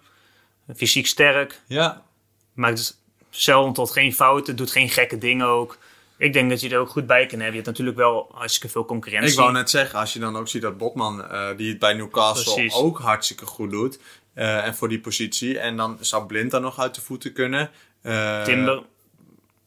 fysiek 0.76 1.08
sterk, 1.08 1.62
ja. 1.68 2.06
maakt 2.54 3.02
zelden 3.30 3.74
tot 3.74 3.92
geen 3.92 4.14
fouten, 4.14 4.56
doet 4.56 4.72
geen 4.72 4.90
gekke 4.90 5.18
dingen 5.18 5.48
ook. 5.48 5.78
Ik 6.20 6.34
denk 6.34 6.50
dat 6.50 6.62
je 6.62 6.70
er 6.70 6.80
ook 6.80 6.90
goed 6.90 7.08
bij 7.08 7.26
kan 7.26 7.40
hebben. 7.40 7.48
Je 7.48 7.56
hebt 7.56 7.66
natuurlijk 7.66 7.98
wel 7.98 8.30
hartstikke 8.34 8.70
veel 8.70 8.86
concurrentie. 8.86 9.32
Ik 9.32 9.38
wou 9.38 9.52
net 9.52 9.70
zeggen, 9.70 10.00
als 10.00 10.14
je 10.14 10.20
dan 10.20 10.38
ook 10.38 10.48
ziet 10.48 10.62
dat 10.62 10.78
Botman, 10.78 11.26
eh, 11.26 11.48
die 11.58 11.70
het 11.70 11.80
bij 11.80 11.94
Newcastle 11.94 12.54
Precies. 12.54 12.74
ook 12.74 13.00
hartstikke 13.00 13.46
goed 13.46 13.72
doet. 13.72 14.00
eh, 14.34 14.66
en 14.66 14.76
voor 14.76 14.90
die 14.90 15.00
positie. 15.00 15.60
En 15.60 15.78
dan 15.78 15.98
zou 16.00 16.26
Blind 16.26 16.52
dan 16.52 16.62
nog 16.62 16.80
uit 16.80 16.96
de 16.96 17.02
voeten 17.02 17.34
kunnen. 17.34 17.70
Eh, 18.02 18.44
Timber, 18.44 18.84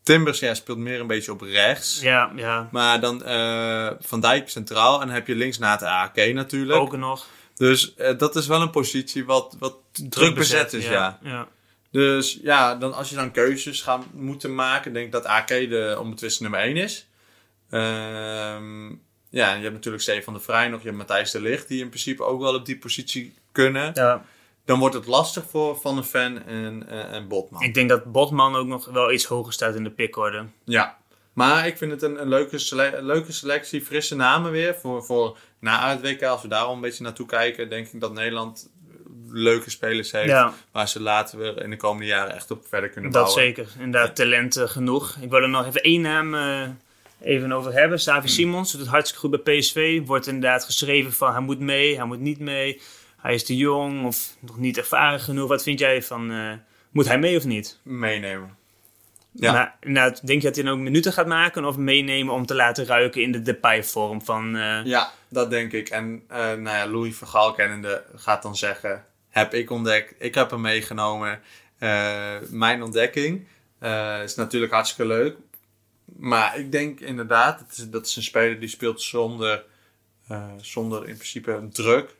Timbers 0.02 0.38
ja, 0.38 0.54
speelt 0.54 0.78
meer 0.78 1.00
een 1.00 1.06
beetje 1.06 1.32
op 1.32 1.40
rechts. 1.40 2.00
ja, 2.00 2.32
ja, 2.36 2.68
Maar 2.72 3.00
dan 3.00 3.20
Van 4.00 4.20
Dijk 4.20 4.48
centraal. 4.48 5.00
En 5.00 5.06
dan 5.06 5.14
heb 5.14 5.26
je 5.26 5.34
links 5.34 5.58
na 5.58 5.70
het 5.72 5.82
AK 5.82 6.32
natuurlijk. 6.32 6.80
ook 6.80 6.96
nog. 6.96 7.26
Dus 7.56 7.94
dat 8.18 8.36
is 8.36 8.46
wel 8.46 8.62
een 8.62 8.70
positie 8.70 9.24
wat, 9.24 9.56
wat 9.58 9.76
druk 9.92 10.34
bezet 10.34 10.72
is, 10.72 10.88
ja. 10.88 11.18
ja. 11.22 11.48
Dus 11.92 12.38
ja, 12.42 12.74
dan, 12.74 12.94
als 12.94 13.08
je 13.08 13.14
dan 13.14 13.30
keuzes 13.30 13.82
gaat 13.82 14.04
moeten 14.12 14.54
maken, 14.54 14.92
denk 14.92 15.06
ik 15.06 15.12
dat 15.12 15.24
AK 15.24 15.48
de 15.48 15.96
onbetwiste 16.00 16.42
nummer 16.42 16.60
1 16.60 16.76
is. 16.76 17.08
Ehm, 17.70 18.88
ja, 19.30 19.50
en 19.50 19.56
je 19.56 19.62
hebt 19.62 19.72
natuurlijk 19.74 20.02
Stefan 20.02 20.34
de 20.34 20.40
Vrij 20.40 20.68
nog, 20.68 20.80
je 20.80 20.86
hebt 20.86 20.98
Matthijs 20.98 21.30
de 21.30 21.40
Ligt, 21.40 21.68
die 21.68 21.80
in 21.80 21.88
principe 21.88 22.24
ook 22.24 22.40
wel 22.40 22.54
op 22.54 22.66
die 22.66 22.78
positie 22.78 23.34
kunnen. 23.52 23.90
Ja. 23.94 24.24
Dan 24.64 24.78
wordt 24.78 24.94
het 24.94 25.06
lastig 25.06 25.44
voor 25.50 25.76
Van 25.80 25.96
de 25.96 26.02
Ven 26.02 26.46
en, 26.46 26.88
eh, 26.88 27.12
en 27.12 27.28
Botman. 27.28 27.62
Ik 27.62 27.74
denk 27.74 27.88
dat 27.88 28.12
Botman 28.12 28.56
ook 28.56 28.66
nog 28.66 28.84
wel 28.86 29.12
iets 29.12 29.24
hoger 29.24 29.52
staat 29.52 29.74
in 29.74 29.84
de 29.84 29.90
pickorde. 29.90 30.46
Ja, 30.64 30.98
maar 31.32 31.66
ik 31.66 31.76
vind 31.76 31.90
het 31.90 32.02
een, 32.02 32.20
een 32.20 32.28
leuke, 32.28 32.58
sele- 32.58 32.96
een 32.96 33.06
leuke 33.06 33.32
selectie, 33.32 33.82
frisse 33.82 34.16
namen 34.16 34.50
weer. 34.50 34.74
Voor, 34.74 35.04
voor 35.04 35.38
na 35.58 35.90
het 35.90 36.00
WK, 36.00 36.22
als 36.22 36.42
we 36.42 36.48
daar 36.48 36.64
al 36.64 36.74
een 36.74 36.80
beetje 36.80 37.02
naartoe 37.02 37.26
kijken, 37.26 37.68
denk 37.68 37.88
ik 37.88 38.00
dat 38.00 38.12
Nederland 38.12 38.70
leuke 39.30 39.70
spelers 39.70 40.12
heeft. 40.12 40.28
Ja. 40.28 40.52
Waar 40.72 40.88
ze 40.88 41.00
later 41.00 41.38
weer 41.38 41.62
in 41.62 41.70
de 41.70 41.76
komende 41.76 42.06
jaren 42.06 42.34
echt 42.34 42.50
op 42.50 42.66
verder 42.68 42.90
kunnen 42.90 43.10
Dat 43.10 43.22
bouwen. 43.24 43.44
zeker. 43.44 43.66
Inderdaad, 43.78 44.16
talenten 44.16 44.68
genoeg. 44.68 45.16
Ik 45.20 45.30
wil 45.30 45.42
er 45.42 45.48
nog 45.48 45.66
even 45.66 45.82
één 45.82 46.00
naam 46.00 46.34
eh, 46.34 46.68
even 47.20 47.52
over 47.52 47.72
hebben. 47.72 48.00
Savi 48.00 48.28
Simons 48.28 48.70
doet 48.72 48.80
het 48.80 48.90
hartstikke 48.90 49.26
goed 49.28 49.42
bij 49.44 49.58
PSV. 49.58 50.00
Wordt 50.06 50.26
inderdaad 50.26 50.64
geschreven 50.64 51.12
van 51.12 51.32
hij 51.32 51.40
moet 51.40 51.60
mee, 51.60 51.96
hij 51.96 52.04
moet 52.04 52.20
niet 52.20 52.38
mee. 52.38 52.80
Hij 53.20 53.34
is 53.34 53.44
te 53.44 53.56
jong 53.56 54.06
of 54.06 54.36
nog 54.40 54.58
niet 54.58 54.78
ervaren 54.78 55.20
genoeg. 55.20 55.48
Wat 55.48 55.62
vind 55.62 55.78
jij 55.78 56.02
van, 56.02 56.30
eh, 56.30 56.52
moet 56.90 57.06
hij 57.08 57.18
mee 57.18 57.36
of 57.36 57.44
niet? 57.44 57.78
Meenemen. 57.82 58.56
Ja. 59.32 59.52
Maar 59.52 59.76
inderdaad, 59.80 60.26
denk 60.26 60.40
je 60.40 60.46
dat 60.46 60.56
hij 60.56 60.64
dan 60.64 60.72
ook 60.72 60.78
minuten 60.80 61.12
gaat 61.12 61.26
maken 61.26 61.64
of 61.64 61.76
meenemen 61.76 62.34
om 62.34 62.46
te 62.46 62.54
laten 62.54 62.86
ruiken 62.86 63.22
in 63.22 63.32
de 63.32 63.42
Depay-vorm 63.42 64.22
van... 64.22 64.56
eh, 64.56 64.84
Ja, 64.84 65.10
dat 65.28 65.50
denk 65.50 65.72
ik. 65.72 65.88
En 65.88 66.22
eh 66.28 66.38
nou 66.38 66.62
ja, 66.62 66.86
Louis 66.86 67.16
van 67.16 67.28
Gaal 67.28 67.52
kennende 67.52 68.04
gaat 68.14 68.42
dan 68.42 68.56
zeggen... 68.56 69.04
Heb 69.28 69.54
ik 69.54 69.70
ontdekt, 69.70 70.14
ik 70.18 70.34
heb 70.34 70.50
hem 70.50 70.60
meegenomen. 70.60 71.40
Eh, 71.78 72.34
mijn 72.50 72.82
ontdekking 72.82 73.46
is 74.24 74.34
natuurlijk 74.34 74.72
hartstikke 74.72 75.12
leuk. 75.12 75.36
Maar 76.16 76.58
ik 76.58 76.72
denk 76.72 77.00
inderdaad, 77.00 77.58
dat 77.58 77.68
is, 77.78 77.90
dat 77.90 78.06
is 78.06 78.16
een 78.16 78.22
speler 78.22 78.60
die 78.60 78.68
speelt 78.68 79.02
zonder, 79.02 79.64
zonder 80.60 80.98
in 81.08 81.14
principe 81.14 81.52
een 81.52 81.70
druk. 81.72 82.14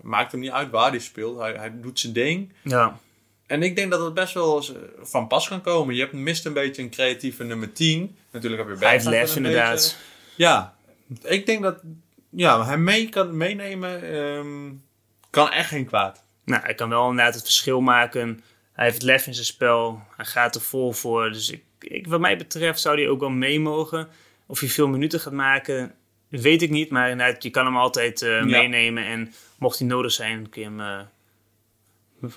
Maakt 0.00 0.32
hem 0.32 0.40
niet 0.40 0.50
uit 0.50 0.70
waar 0.70 0.90
hij 0.90 0.98
speelt. 0.98 1.38
Hij, 1.38 1.52
hij 1.52 1.72
doet 1.80 1.98
zijn 2.00 2.12
ding. 2.12 2.52
ja. 2.62 2.98
En 3.46 3.62
ik 3.62 3.76
denk 3.76 3.90
dat 3.90 4.00
het 4.04 4.14
best 4.14 4.34
wel 4.34 4.56
eens, 4.56 4.72
eh, 4.72 4.80
van 5.02 5.26
pas 5.26 5.48
kan 5.48 5.60
komen. 5.60 5.94
Je 5.94 6.00
hebt 6.00 6.12
mist 6.12 6.46
een 6.46 6.52
beetje 6.52 6.82
een 6.82 6.90
creatieve 6.90 7.44
nummer 7.44 7.72
10. 7.72 8.16
Natuurlijk 8.30 8.62
heb 8.62 8.78
je 8.78 8.84
Hij 8.84 8.92
heeft 8.92 9.30
een 9.30 9.36
inderdaad. 9.36 9.74
beetje. 9.74 9.96
Ja, 10.34 10.74
ik 11.22 11.46
denk 11.46 11.62
dat 11.62 11.80
ja, 12.30 12.64
hij 12.66 12.78
mee 12.78 13.08
kan 13.08 13.36
meenemen 13.36 14.12
ehm, 14.12 14.72
kan 15.30 15.50
echt 15.50 15.68
geen 15.68 15.86
kwaad. 15.86 16.24
Nou, 16.44 16.62
hij 16.62 16.74
kan 16.74 16.88
wel 16.88 17.10
inderdaad 17.10 17.34
het 17.34 17.42
verschil 17.42 17.80
maken. 17.80 18.40
Hij 18.72 18.84
heeft 18.84 19.02
lef 19.02 19.26
in 19.26 19.34
zijn 19.34 19.46
spel. 19.46 20.02
Hij 20.16 20.24
gaat 20.24 20.54
er 20.54 20.60
vol 20.60 20.92
voor. 20.92 21.32
Dus 21.32 21.50
ik, 21.50 21.62
ik, 21.78 22.06
wat 22.06 22.20
mij 22.20 22.36
betreft 22.36 22.80
zou 22.80 22.96
hij 23.00 23.08
ook 23.08 23.20
wel 23.20 23.30
mee 23.30 23.60
mogen. 23.60 24.08
Of 24.46 24.60
hij 24.60 24.68
veel 24.68 24.88
minuten 24.88 25.20
gaat 25.20 25.32
maken, 25.32 25.94
weet 26.28 26.62
ik 26.62 26.70
niet. 26.70 26.90
Maar 26.90 27.10
inderdaad, 27.10 27.42
je 27.42 27.50
kan 27.50 27.64
hem 27.64 27.76
altijd 27.76 28.22
eh, 28.22 28.42
meenemen. 28.42 29.04
En 29.04 29.34
mocht 29.58 29.78
hij 29.78 29.88
nodig 29.88 30.12
zijn, 30.12 30.48
kun 30.48 30.62
je 30.62 30.68
hem 30.68 30.80
eh, 30.80 31.00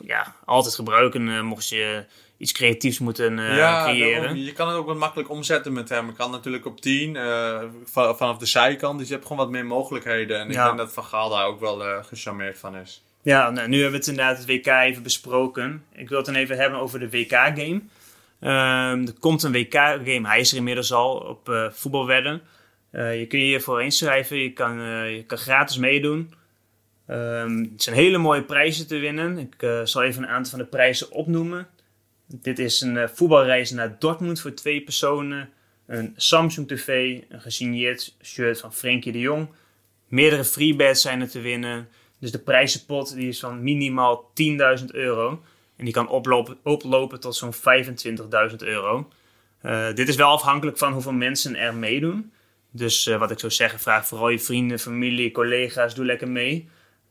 ja, 0.05 0.35
altijd 0.45 0.75
gebruiken. 0.75 1.29
eh, 1.29 1.41
mocht 1.41 1.69
je 1.69 2.05
iets 2.37 2.51
creatiefs 2.51 2.99
moeten 2.99 3.39
eh, 3.39 3.57
creëren. 3.83 4.21
daarom. 4.21 4.37
je 4.37 4.53
kan 4.53 4.67
het 4.67 4.77
ook 4.77 4.85
wat 4.85 4.97
makkelijk 4.97 5.29
omzetten 5.29 5.73
met 5.73 5.89
hem. 5.89 6.05
Je 6.07 6.13
kan 6.13 6.31
natuurlijk 6.31 6.65
op 6.65 6.81
10 6.81 7.15
eh, 7.15 7.63
va- 7.85 8.15
vanaf 8.15 8.37
de 8.37 8.45
zijkant. 8.45 8.99
Dus 8.99 9.07
je 9.07 9.13
hebt 9.13 9.25
gewoon 9.25 9.41
wat 9.43 9.51
meer 9.51 9.65
mogelijkheden. 9.65 10.39
En 10.39 10.47
ik 10.49 10.53
denk 10.65 10.77
dat 10.77 10.93
Van 10.93 11.03
Gaal 11.03 11.29
daar 11.29 11.45
ook 11.45 11.59
wel 11.59 11.83
eh 11.85 12.03
gecharmeerd 12.03 12.57
van 12.59 12.75
is. 12.75 13.03
Ja, 13.23 13.49
nou, 13.49 13.67
nu 13.67 13.73
hebben 13.81 13.91
we 13.91 13.97
het 13.97 14.07
inderdaad 14.07 14.37
het 14.37 14.47
WK 14.47 14.65
even 14.67 15.03
besproken. 15.03 15.83
Ik 15.93 16.09
wil 16.09 16.17
het 16.17 16.25
dan 16.25 16.35
even 16.35 16.57
hebben 16.57 16.79
over 16.79 16.99
de 16.99 17.09
WK-game. 17.09 17.81
Ehm, 18.39 19.05
er 19.07 19.13
komt 19.19 19.43
een 19.43 19.51
WK-game, 19.51 20.27
hij 20.27 20.39
is 20.39 20.51
er 20.51 20.57
inmiddels 20.57 20.93
al 20.93 21.15
op 21.17 21.69
voetbalwedden. 21.73 22.41
Je 22.91 23.25
kun 23.27 23.39
je 23.39 23.45
hiervoor 23.45 23.83
inschrijven, 23.83 24.37
je 24.37 24.53
kan, 24.53 24.79
je 25.11 25.23
kan 25.27 25.37
gratis 25.37 25.77
meedoen. 25.77 26.33
Ehm, 27.09 27.57
het 27.57 27.83
zijn 27.83 27.95
hele 27.95 28.17
mooie 28.17 28.43
prijzen 28.43 28.87
te 28.87 28.97
winnen. 28.97 29.37
Ik 29.37 29.55
eh, 29.57 29.81
zal 29.83 30.03
even 30.03 30.23
een 30.23 30.29
aantal 30.29 30.49
van 30.49 30.59
de 30.59 30.65
prijzen 30.65 31.11
opnoemen. 31.11 31.67
Dit 32.25 32.59
is 32.59 32.81
een 32.81 32.97
eh, 32.97 33.07
voetbalreis 33.07 33.71
naar 33.71 33.95
Dortmund 33.99 34.41
voor 34.41 34.53
twee 34.53 34.81
personen. 34.81 35.49
Een 35.85 36.13
Samsung 36.15 36.67
TV, 36.67 37.19
een 37.29 37.41
gesigneerd 37.41 38.15
shirt 38.23 38.59
van 38.59 38.73
Frenkie 38.73 39.11
de 39.11 39.19
Jong. 39.19 39.47
Meerdere 40.07 40.43
freebets 40.43 41.01
zijn 41.01 41.21
er 41.21 41.29
te 41.29 41.39
winnen. 41.39 41.87
Dus 42.19 42.31
de 42.31 42.39
prijzenpot 42.39 43.13
die 43.13 43.27
is 43.27 43.39
van 43.39 43.63
minimaal 43.63 44.31
10.000 44.79 44.85
euro. 44.91 45.43
En 45.75 45.85
die 45.85 45.93
kan 45.93 46.09
oplopen, 46.09 46.57
oplopen 46.63 47.19
tot 47.19 47.35
zo'n 47.35 47.53
25.000 47.53 48.55
euro. 48.57 49.09
Eh, 49.61 49.93
dit 49.93 50.07
is 50.07 50.15
wel 50.15 50.29
afhankelijk 50.29 50.77
van 50.77 50.93
hoeveel 50.93 51.11
mensen 51.11 51.55
er 51.55 51.73
meedoen. 51.73 52.31
Dus 52.71 53.05
wat 53.05 53.31
ik 53.31 53.39
zou 53.39 53.51
zeggen, 53.51 53.79
vraag 53.79 54.07
vooral 54.07 54.29
je 54.29 54.39
vrienden, 54.39 54.79
familie, 54.79 55.31
collega's, 55.31 55.95
doe 55.95 56.05
lekker 56.05 56.29
mee. 56.29 56.69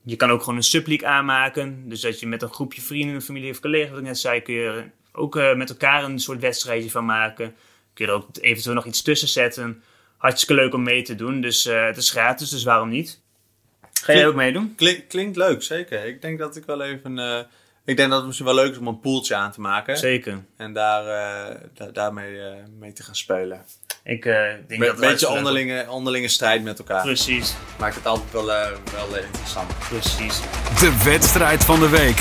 Je 0.08 0.16
kan 0.16 0.30
ook 0.30 0.40
gewoon 0.40 0.56
een 0.56 0.62
subleague 0.62 1.08
aanmaken. 1.08 1.88
Dus 1.88 2.00
dat 2.00 2.20
je 2.20 2.26
met 2.26 2.42
een 2.42 2.52
groepje 2.52 2.80
vrienden, 2.80 3.22
familie 3.22 3.50
of 3.50 3.60
collega's, 3.60 3.90
wat 3.90 3.98
ik 3.98 4.04
net 4.04 4.18
zei, 4.18 4.42
kun 4.42 4.54
je 4.54 4.84
ook 5.12 5.36
eh, 5.36 5.54
met 5.54 5.70
elkaar 5.70 6.04
een 6.04 6.18
soort 6.18 6.40
wedstrijdje 6.40 6.90
van 6.90 7.04
maken. 7.04 7.54
Kun 7.94 8.06
je 8.06 8.10
er 8.10 8.18
ook 8.18 8.28
eventueel 8.40 8.74
nog 8.74 8.86
iets 8.86 9.02
tussen 9.02 9.28
zetten. 9.28 9.82
Hartstikke 10.16 10.62
leuk 10.62 10.74
om 10.74 10.82
mee 10.82 11.02
te 11.02 11.14
doen. 11.14 11.40
Dus 11.40 11.66
eh, 11.66 11.84
het 11.84 11.96
is 11.96 12.10
gratis, 12.10 12.50
dus 12.50 12.64
waarom 12.64 12.88
niet? 12.88 13.20
Ga 13.92 14.12
jij 14.12 14.26
ook 14.26 14.34
meedoen? 14.34 14.74
Klink- 14.76 15.08
klinkt 15.08 15.36
leuk, 15.36 15.62
zeker. 15.62 16.04
Ik 16.04 16.22
denk 16.22 16.38
dat 16.38 16.56
ik 16.56 16.64
wel 16.64 16.82
even... 16.82 17.18
ik 17.88 17.96
denk 17.96 18.09
dat 18.09 18.16
het 18.18 18.27
misschien 18.27 18.46
wel 18.46 18.55
leuk 18.57 18.70
is 18.72 18.79
om 18.79 18.87
een 18.87 19.01
poeltje 19.01 19.35
aan 19.35 19.53
te 19.53 19.61
maken. 19.61 19.96
Zeker. 19.96 20.44
En 20.57 20.72
daar, 20.72 21.07
eh, 21.07 21.55
da- 21.74 21.90
daarmee 21.90 22.40
eh, 22.40 22.53
mee 22.79 22.92
te 22.92 23.03
gaan 23.03 23.14
spelen. 23.16 23.64
Ik 24.05 24.24
eh, 24.24 24.35
denk 24.35 24.70
Een 24.70 24.79
dat 24.79 24.88
het 24.88 24.98
beetje 25.01 25.29
onderlinge, 25.29 25.87
onderlinge 25.90 26.29
strijd 26.29 26.62
met 26.62 26.79
elkaar. 26.79 27.03
Precies, 27.03 27.55
Maakt 27.79 27.94
het 27.94 28.07
altijd 28.07 28.33
wel, 28.33 28.46
wel 28.46 29.16
interessant. 29.24 29.79
precies. 29.88 30.40
De 30.81 31.03
wedstrijd 31.05 31.64
van 31.64 31.81
de 31.81 31.88
week. 31.88 32.16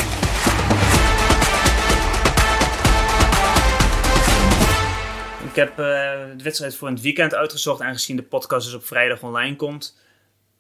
Ik 5.50 5.56
heb 5.56 5.70
eh, 5.70 5.76
de 6.38 6.44
wedstrijd 6.44 6.76
voor 6.76 6.90
het 6.90 7.02
weekend 7.02 7.36
uitgezocht, 7.36 7.82
aangezien 7.82 8.16
de 8.16 8.24
podcast 8.24 8.66
dus 8.66 8.76
op 8.76 8.86
vrijdag 8.86 9.22
online 9.24 9.56
komt. 9.56 9.98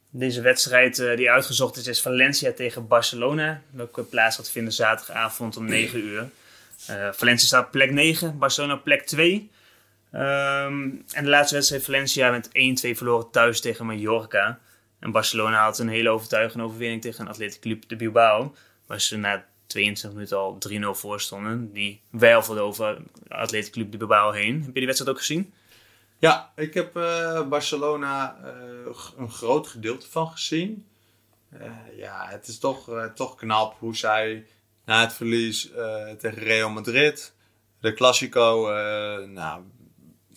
Deze 0.10 0.42
wedstrijd 0.42 1.00
eh, 1.00 1.16
die 1.16 1.32
uitgezocht 1.32 1.78
is, 1.78 1.88
is 1.88 2.02
Valencia 2.02 2.52
tegen 2.52 2.88
Barcelona. 2.88 3.62
Welke 3.72 4.04
plaats 4.04 4.36
gaat 4.36 4.52
vinden 4.52 4.74
zaterdagavond 4.74 5.58
om 5.58 5.66
9 5.66 6.00
uur. 6.00 6.30
Eh, 6.88 7.10
Valencia 7.12 7.48
staat 7.48 7.72
plek 7.72 7.92
9, 7.92 8.38
Barcelona 8.38 8.76
plek 8.76 9.06
2. 9.06 9.52
Ehm, 10.12 10.90
en 11.12 11.24
de 11.24 11.30
laatste 11.30 11.56
wedstrijd 11.56 11.84
Valencia 11.84 12.32
met 12.32 12.50
1-2 12.52 12.96
verloren 12.98 13.32
thuis 13.32 13.62
tegen 13.62 13.86
Mallorca. 13.86 14.60
En 15.00 15.12
Barcelona 15.12 15.64
had 15.64 15.80
een 15.80 15.90
hele 15.90 16.10
overtuigende 16.10 16.66
overwinning 16.66 17.02
tegen 17.02 17.28
Athletic 17.28 17.62
Club 17.62 17.84
de 17.88 17.96
Bilbao. 17.96 18.56
Waar 18.86 19.02
ze 19.02 19.18
na 19.18 19.46
22 19.68 20.12
minuten 20.12 20.38
al 20.38 20.58
3-0 20.60 20.96
voor 20.96 21.22
stonden. 21.22 21.74
Die 21.74 22.02
wijfelden 22.10 22.64
over 22.64 22.98
Athletic 23.28 23.72
Club 23.72 23.92
de 23.92 23.98
Bilbao 23.98 24.32
heen. 24.32 24.56
Heb 24.56 24.66
je 24.66 24.74
die 24.74 24.86
wedstrijd 24.86 25.12
ook 25.12 25.18
gezien? 25.18 25.54
Ja, 26.20 26.52
ik 26.56 26.74
heb 26.74 26.96
eh, 26.96 27.48
Barcelona 27.48 28.38
g- 28.94 29.14
een 29.18 29.32
groot 29.32 29.68
gedeelte 29.68 30.10
van 30.10 30.28
gezien. 30.32 30.88
Eh, 31.50 31.72
ja, 31.98 32.26
het 32.30 32.48
is 32.48 32.58
toch, 32.60 33.10
toch 33.16 33.36
knap 33.36 33.76
hoe 33.80 33.96
zij 33.96 34.48
na 34.86 35.02
het 35.02 35.14
verlies 35.14 35.72
tegen 36.18 36.44
Real 36.44 36.70
Madrid, 36.70 37.34
de 37.80 37.94
Classico, 37.94 38.68
nou, 39.28 39.64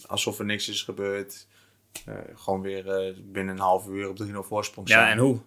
alsof 0.06 0.38
er 0.38 0.44
niks 0.44 0.68
is 0.68 0.82
gebeurd. 0.82 1.46
gewoon 2.34 2.60
weer 2.62 3.14
binnen 3.24 3.54
een 3.54 3.60
half 3.62 3.86
uur 3.88 4.08
op 4.08 4.18
3-0 4.22 4.32
voorsprong 4.46 4.88
Ja, 4.88 5.10
en 5.10 5.18
hoe? 5.18 5.40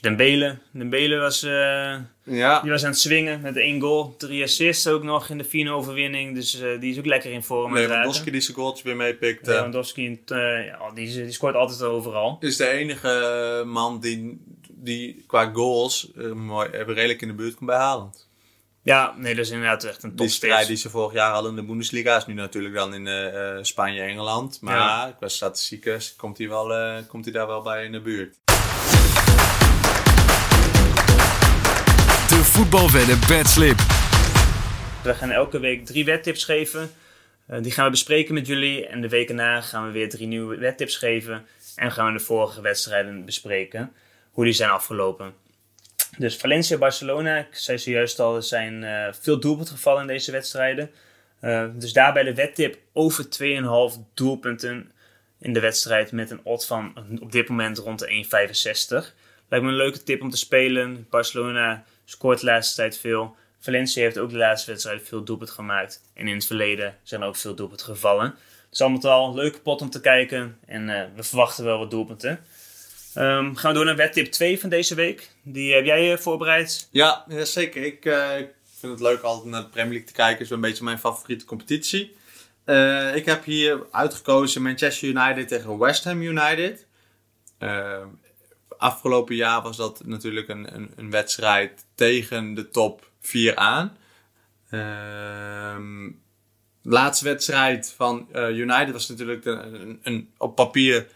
Dembele. 0.00 0.58
Dembele 0.70 1.16
was, 1.16 1.42
eh, 1.42 1.96
Ja, 2.22 2.60
die 2.60 2.70
was 2.70 2.84
aan 2.84 2.90
het 2.90 2.98
swingen 2.98 3.40
met 3.40 3.56
één 3.56 3.80
goal. 3.80 4.14
Drie 4.18 4.42
assists 4.42 4.86
ook 4.86 5.02
nog 5.02 5.28
in 5.28 5.38
de 5.38 5.44
4 5.44 5.72
overwinning. 5.72 6.34
Dus 6.34 6.60
eh, 6.60 6.80
die 6.80 6.92
is 6.92 6.98
ook 6.98 7.06
lekker 7.06 7.32
in 7.32 7.42
vorm. 7.42 7.74
Lewandowski 7.74 8.30
die 8.30 8.40
zijn 8.40 8.56
goaltje 8.56 8.84
weer 8.84 8.96
meepikte. 8.96 9.50
Lewandowski, 9.50 10.20
eh, 10.26 10.66
ja, 10.66 10.90
die, 10.94 11.14
die 11.14 11.32
scoort 11.32 11.54
altijd 11.54 11.82
overal. 11.82 12.36
is 12.40 12.56
de 12.56 12.68
enige 12.68 13.62
man 13.66 14.00
die, 14.00 14.40
die 14.70 15.24
qua 15.26 15.50
goals 15.52 16.10
mooi, 16.34 16.68
redelijk 16.70 17.22
in 17.22 17.28
de 17.28 17.34
buurt 17.34 17.54
komt 17.54 17.70
bij 17.70 17.78
Haaland. 17.78 18.26
Ja, 18.82 19.14
nee, 19.16 19.34
dat 19.34 19.44
is 19.44 19.50
inderdaad 19.50 19.84
echt 19.84 20.02
een 20.02 20.16
Die 20.16 20.28
strijd 20.28 20.66
die 20.66 20.76
ze 20.76 20.90
vorig 20.90 21.12
jaar 21.12 21.32
hadden 21.32 21.50
in 21.50 21.56
de 21.56 21.62
Bundesliga 21.62 22.16
is 22.16 22.26
nu 22.26 22.34
natuurlijk 22.34 22.74
dan 22.74 22.94
in 22.94 23.64
Spanje 23.64 24.00
en 24.00 24.08
Engeland. 24.08 24.58
Maar 24.60 24.76
Ja. 24.76 25.14
qua 25.18 25.28
statistieken 25.28 26.00
komt 26.16 26.38
hij, 26.38 26.48
wel, 26.48 26.74
eh, 26.74 26.96
komt 27.08 27.24
hij 27.24 27.34
daar 27.34 27.46
wel 27.46 27.62
bij 27.62 27.84
in 27.84 27.92
de 27.92 28.00
buurt. 28.00 28.36
Voetbalwedden 32.48 33.18
bedslip. 33.28 33.78
We 35.02 35.14
gaan 35.14 35.30
elke 35.30 35.58
week 35.58 35.86
drie 35.86 36.04
wedtips 36.04 36.44
geven. 36.44 36.90
Eh, 37.46 37.62
die 37.62 37.72
gaan 37.72 37.84
we 37.84 37.90
bespreken 37.90 38.34
met 38.34 38.46
jullie. 38.46 38.86
En 38.86 39.00
de 39.00 39.08
weken 39.08 39.34
na 39.34 39.60
gaan 39.60 39.86
we 39.86 39.92
weer 39.92 40.08
drie 40.08 40.26
nieuwe 40.26 40.56
wedtips 40.56 40.96
geven. 40.96 41.46
En 41.76 41.92
gaan 41.92 42.06
we 42.06 42.18
de 42.18 42.24
vorige 42.24 42.60
wedstrijden 42.60 43.24
bespreken. 43.24 43.92
Hoe 44.30 44.44
die 44.44 44.52
zijn 44.52 44.70
afgelopen. 44.70 45.32
Dus 46.18 46.36
Valencia-Barcelona, 46.36 47.36
ik 47.36 47.46
zei 47.50 47.78
zojuist 47.78 48.20
al, 48.20 48.36
er 48.36 48.42
zijn 48.42 48.84
eh, 48.84 49.12
veel 49.20 49.40
doelpunten 49.40 49.74
gevallen 49.74 50.00
in 50.00 50.06
deze 50.06 50.32
wedstrijden. 50.32 50.90
Eh, 51.40 51.64
dus 51.74 51.92
daarbij 51.92 52.22
de 52.22 52.34
wedtip 52.34 52.78
over 52.92 53.28
2,5 53.28 53.98
doelpunten 54.14 54.90
in 55.40 55.52
de 55.52 55.60
wedstrijd 55.60 56.12
met 56.12 56.30
een 56.30 56.40
odd 56.42 56.66
van 56.66 56.92
op 57.20 57.32
dit 57.32 57.48
moment 57.48 57.78
rond 57.78 57.98
de 57.98 58.08
1,65. 58.08 59.14
Lijkt 59.48 59.64
me 59.64 59.70
een 59.70 59.76
leuke 59.76 60.02
tip 60.02 60.22
om 60.22 60.30
te 60.30 60.36
spelen. 60.36 61.06
Barcelona 61.10 61.84
scoort 62.10 62.40
de 62.40 62.46
laatste 62.46 62.74
tijd 62.74 62.98
veel. 62.98 63.36
Valencia 63.60 64.02
heeft 64.02 64.18
ook 64.18 64.30
de 64.30 64.36
laatste 64.36 64.70
wedstrijd 64.70 65.08
veel 65.08 65.24
doelpunten 65.24 65.54
gemaakt. 65.54 66.02
En 66.14 66.28
in 66.28 66.34
het 66.34 66.46
verleden 66.46 66.96
zijn 67.02 67.22
ook 67.22 67.36
veel 67.36 67.54
doelpunten 67.54 67.86
gevallen. 67.86 68.34
Dus 68.70 68.80
al 68.80 68.88
met 68.88 69.04
al 69.04 69.34
leuke 69.34 69.60
pot 69.60 69.80
om 69.80 69.90
te 69.90 70.00
kijken. 70.00 70.58
En 70.66 70.88
eh, 70.88 71.04
we 71.16 71.22
verwachten 71.22 71.64
wel 71.64 71.78
wat 71.78 71.90
doelpunten. 71.90 72.40
Ehm, 73.14 73.54
gaan 73.54 73.70
we 73.70 73.76
door 73.76 73.84
naar 73.84 73.96
wedtip 73.96 74.32
2 74.32 74.60
van 74.60 74.68
deze 74.68 74.94
week. 74.94 75.30
Die 75.42 75.74
heb 75.74 75.84
jij 75.84 76.12
eh, 76.12 76.18
voorbereid. 76.18 76.88
Ja, 76.90 77.24
zeker. 77.42 77.82
Ik, 77.82 78.04
eh, 78.04 78.30
vind 78.78 78.92
het 78.92 79.00
leuk 79.00 79.20
altijd 79.20 79.50
naar 79.50 79.62
de 79.62 79.68
Premier 79.68 79.90
League 79.90 80.08
te 80.08 80.12
kijken. 80.12 80.44
is 80.44 80.50
een 80.50 80.60
beetje 80.60 80.84
mijn 80.84 80.98
favoriete 80.98 81.44
competitie. 81.44 82.16
Ik 83.14 83.24
heb 83.24 83.44
hier 83.44 83.86
uitgekozen 83.90 84.62
Manchester 84.62 85.08
United 85.08 85.48
tegen 85.48 85.78
West 85.78 86.04
Ham 86.04 86.22
United. 86.22 86.86
Afgelopen 88.78 89.34
jaar 89.34 89.62
was 89.62 89.76
dat 89.76 90.04
natuurlijk 90.04 90.48
een, 90.48 90.74
een, 90.74 90.90
een 90.96 91.10
wedstrijd 91.10 91.84
tegen 91.94 92.54
de 92.54 92.70
top 92.70 93.10
4 93.20 93.56
aan. 93.56 93.96
Ehm, 94.70 96.10
laatste 96.82 97.24
wedstrijd 97.24 97.94
van 97.96 98.28
eh, 98.32 98.48
United 98.48 98.92
was 98.92 99.08
natuurlijk 99.08 99.44
een, 99.44 99.74
een, 99.74 100.00
een 100.02 100.30
op 100.38 100.54
papier 100.54 101.06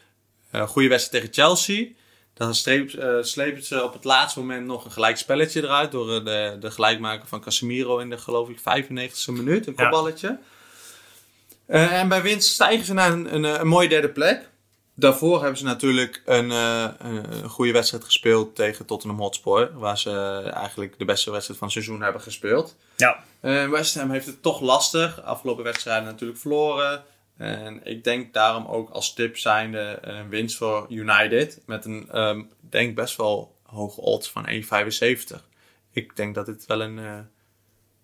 eh, 0.51 0.69
goede 0.69 0.89
wedstrijd 0.89 1.25
tegen 1.25 1.45
Chelsea. 1.45 1.87
Dan 2.35 2.55
streep, 2.55 2.91
eh, 2.91 3.17
slepen 3.21 3.65
ze 3.65 3.85
op 3.85 3.93
het 3.93 4.05
laatste 4.05 4.39
moment 4.39 4.67
nog 4.67 4.85
een 4.85 4.91
gelijk 4.91 5.17
spelletje 5.17 5.63
eruit. 5.63 5.91
Door 5.91 6.25
de, 6.25 6.57
de 6.61 6.71
gelijkmaker 6.71 7.29
van 7.29 7.41
Casemiro 7.41 7.99
in 7.99 8.11
de 8.11 8.19
geloof 8.19 8.49
ik 8.49 8.59
95e 8.59 9.33
minuut. 9.33 9.67
Een 9.67 9.75
kopballetje. 9.75 10.39
En 11.67 12.09
bij 12.09 12.23
winst 12.23 12.53
stijgen 12.53 12.85
ze 12.85 12.95
naar 12.95 13.13
een, 13.13 13.35
een, 13.35 13.45
een 13.45 13.67
mooie 13.67 13.89
derde 13.89 14.09
plek. 14.09 14.51
Daarvoor 14.95 15.41
hebben 15.41 15.59
ze 15.59 15.65
natuurlijk 15.65 16.23
een, 16.25 16.51
eh, 16.51 16.89
een 16.99 17.33
een 17.43 17.49
goede 17.49 17.73
wedstrijd 17.73 18.05
gespeeld 18.05 18.55
tegen 18.55 18.87
Tottenham 18.87 19.21
Hotspur. 19.21 19.79
Waar 19.79 19.99
ze 19.99 20.43
eigenlijk 20.55 20.99
de 20.99 21.05
beste 21.05 21.31
wedstrijd 21.31 21.59
van 21.59 21.69
het 21.69 21.77
seizoen 21.77 22.03
hebben 22.03 22.23
gespeeld. 22.23 22.77
Ja, 22.97 23.25
Eh, 23.41 23.69
West 23.69 23.95
Ham 23.95 24.11
heeft 24.11 24.27
het 24.27 24.43
toch 24.43 24.61
lastig. 24.61 25.23
Afgelopen 25.23 25.65
wedstrijden 25.65 26.05
natuurlijk 26.05 26.41
verloren. 26.41 27.05
En 27.37 27.81
ik 27.85 28.05
denk 28.05 28.33
daarom 28.33 28.67
ook 28.67 28.91
als 28.91 29.15
tip 29.15 29.37
zijnde 29.39 29.99
een 30.01 30.29
winst 30.29 30.57
voor 30.57 30.87
United. 30.89 31.61
Met 31.67 31.85
een, 31.85 32.09
ehm, 32.13 32.43
denk 32.61 32.95
best 32.95 33.17
wel 33.17 33.57
hoge 33.63 34.01
odds 34.01 34.31
van 34.31 34.49
1,75. 34.49 35.45
Ik 35.93 36.17
denk 36.17 36.35
dat 36.35 36.47
dit 36.47 36.67
wel 36.67 36.83
een, 36.83 36.99
eh, 36.99 37.19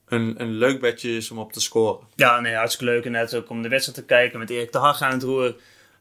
een, 0.06 0.34
een 0.40 0.52
leuk 0.52 0.80
bedje 0.80 1.16
is 1.16 1.30
om 1.30 1.38
op 1.38 1.52
te 1.52 1.60
scoren. 1.60 2.06
Ja, 2.14 2.40
nee, 2.40 2.54
hartstikke 2.54 2.92
leuk. 2.92 3.04
En 3.04 3.12
net 3.12 3.34
ook 3.34 3.50
om 3.50 3.62
de 3.62 3.68
wedstrijd 3.68 3.98
te 3.98 4.04
kijken 4.04 4.38
met 4.38 4.50
Erik 4.50 4.72
de 4.72 4.78
Hag 4.78 5.02
aan 5.02 5.12
het 5.12 5.22
roer. 5.22 5.54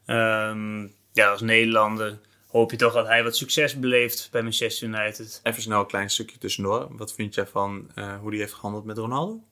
Ehm, 0.07 0.87
ja, 1.11 1.29
als 1.29 1.41
Nederlander 1.41 2.19
hoop 2.47 2.71
je 2.71 2.77
toch 2.77 2.93
dat 2.93 3.07
hij 3.07 3.23
wat 3.23 3.35
succes 3.35 3.79
beleeft 3.79 4.29
bij 4.31 4.41
Manchester 4.41 4.87
United. 4.87 5.39
Even 5.43 5.61
snel 5.61 5.79
een 5.79 5.87
klein 5.87 6.09
stukje 6.09 6.37
tussendoor. 6.37 6.87
Wat 6.89 7.13
vind 7.13 7.35
jij 7.35 7.47
van 7.47 7.91
eh, 7.95 8.19
hoe 8.19 8.31
die 8.31 8.39
heeft 8.39 8.53
gehandeld 8.53 8.85
met 8.85 8.97
Ronaldo? 8.97 9.43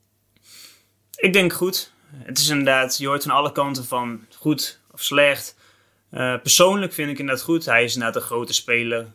Ik 1.16 1.34
denk 1.34 1.54
goed. 1.54 1.92
Het 2.16 2.38
is 2.38 2.50
inderdaad, 2.50 2.98
je 2.98 3.08
hoort 3.08 3.24
van 3.24 3.32
alle 3.32 3.52
kanten 3.52 3.86
van 3.86 4.26
goed 4.38 4.80
of 4.92 5.04
slecht. 5.04 5.56
Eh, 6.10 6.42
persoonlijk 6.42 6.94
vind 6.94 7.10
ik 7.10 7.20
inderdaad 7.20 7.44
goed. 7.44 7.66
Hij 7.66 7.84
is 7.84 7.94
inderdaad 7.94 8.22
een 8.22 8.28
grote 8.28 8.54
speler 8.54 9.14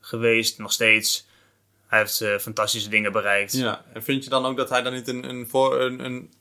geweest, 0.00 0.58
nog 0.58 0.72
steeds. 0.72 1.26
Hij 1.86 1.98
heeft 1.98 2.20
eh, 2.20 2.38
fantastische 2.38 2.88
dingen 2.88 3.12
bereikt. 3.12 3.52
Ja, 3.52 3.84
en 3.92 4.02
vind 4.02 4.24
je 4.24 4.30
dan 4.30 4.46
ook 4.46 4.56
dat 4.56 4.68
hij 4.68 4.82
dan 4.82 4.92
niet 4.92 5.08
een, 5.08 5.28
een, 5.28 5.48
voor, 5.48 5.80
een, 5.80 6.04
een, 6.04 6.32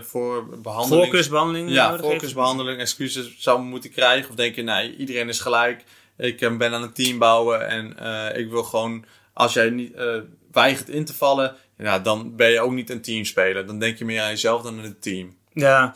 voor 0.00 0.58
behandeling... 0.62 1.02
Voorkeursbehandeling 1.02 1.70
Ja, 1.70 1.98
voorkeursbehandeling, 1.98 2.80
excuses 2.80 3.34
zou 3.38 3.62
moeten 3.62 3.90
krijgen? 3.90 4.30
Of 4.30 4.36
denk 4.36 4.54
je, 4.54 4.62
nee, 4.62 4.96
iedereen 4.96 5.28
is 5.28 5.40
gelijk. 5.40 5.84
Ik 6.16 6.40
eh, 6.40 6.56
ben 6.56 6.72
aan 6.72 6.82
een 6.82 6.92
team 6.92 7.18
bouwen 7.18 7.68
en 7.68 7.98
eh, 7.98 8.40
ik 8.40 8.50
wil 8.50 8.62
gewoon, 8.62 9.04
als 9.32 9.52
jij 9.52 9.70
niet 9.70 9.94
eh, 9.94 10.16
weigert 10.52 10.88
in 10.88 11.04
te 11.04 11.14
vallen, 11.14 11.56
ja, 11.78 11.98
dan 11.98 12.36
ben 12.36 12.50
je 12.50 12.60
ook 12.60 12.72
niet 12.72 12.90
een 12.90 13.02
teamspeler. 13.02 13.66
Dan 13.66 13.78
denk 13.78 13.98
je 13.98 14.04
meer 14.04 14.20
aan 14.20 14.30
jezelf 14.30 14.62
dan 14.62 14.78
aan 14.78 14.84
het 14.84 15.02
team. 15.02 15.36
Ja, 15.52 15.94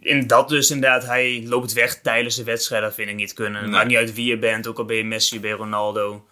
in 0.00 0.26
dat 0.26 0.48
dus 0.48 0.70
inderdaad, 0.70 1.04
hij 1.04 1.44
loopt 1.46 1.72
weg 1.72 2.00
tijdens 2.00 2.36
de 2.36 2.44
wedstrijd. 2.44 2.82
Dat 2.82 2.94
vind 2.94 3.08
ik 3.08 3.14
niet 3.14 3.32
kunnen. 3.32 3.62
Nee. 3.62 3.70
Maakt 3.70 3.88
niet 3.88 3.96
uit 3.96 4.14
wie 4.14 4.26
je 4.26 4.38
bent, 4.38 4.66
ook 4.66 4.78
al 4.78 4.84
ben 4.84 4.96
je 4.96 5.04
Messi, 5.04 5.40
ben 5.40 5.50
je 5.50 5.56
Ronaldo. 5.56 6.26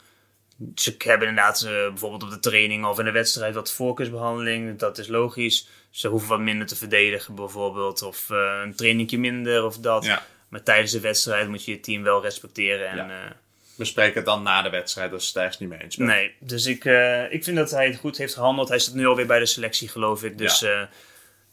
Ze 0.75 0.95
hebben 0.99 1.29
inderdaad 1.29 1.61
eh, 1.63 1.71
bijvoorbeeld 1.71 2.23
op 2.23 2.31
de 2.31 2.39
training 2.39 2.85
of 2.87 2.99
in 2.99 3.05
de 3.05 3.11
wedstrijd 3.11 3.55
wat 3.55 3.73
voorkeursbehandeling. 3.73 4.79
Dat 4.79 4.99
is 4.99 5.09
logisch. 5.09 5.69
Ze 5.91 6.09
hoeven 6.09 6.29
wat 6.29 6.41
minder 6.41 6.67
te 6.67 6.77
verdedigen 6.77 7.35
bijvoorbeeld. 7.35 8.03
Of 8.03 8.31
eh, 8.31 8.61
een 8.65 8.75
trainingje 8.75 9.19
minder 9.19 9.65
of 9.65 9.79
dat. 9.79 10.05
Ja. 10.05 10.23
Maar 10.49 10.63
tijdens 10.63 10.93
de 10.93 11.01
wedstrijd 11.01 11.49
moet 11.49 11.65
je 11.65 11.71
je 11.71 11.81
team 11.81 12.03
wel 12.03 12.23
respecteren. 12.23 12.89
En, 12.89 12.97
Ja. 12.97 13.09
eh, 13.09 13.31
We 13.75 13.85
spreken 13.85 14.15
het 14.15 14.25
dan 14.25 14.43
na 14.43 14.63
de 14.63 14.71
wedstrijd 14.71 15.13
als 15.13 15.27
het 15.27 15.37
ergens 15.37 15.59
niet 15.59 15.69
mee 15.69 15.79
eens 15.83 15.97
bent. 15.97 16.09
Nee, 16.11 16.35
dus 16.39 16.67
ik, 16.67 16.85
ik 17.31 17.45
vind 17.45 17.57
dat 17.57 17.71
hij 17.71 17.87
het 17.87 17.97
goed 17.97 18.17
heeft 18.17 18.35
gehandeld. 18.35 18.69
Hij 18.69 18.79
zit 18.79 18.95
nu 18.95 19.07
alweer 19.07 19.27
bij 19.27 19.39
de 19.39 19.47
selectie, 19.47 19.89
geloof 19.89 20.23
ik. 20.25 20.39
Dus 20.39 20.61
Ja. 20.61 20.89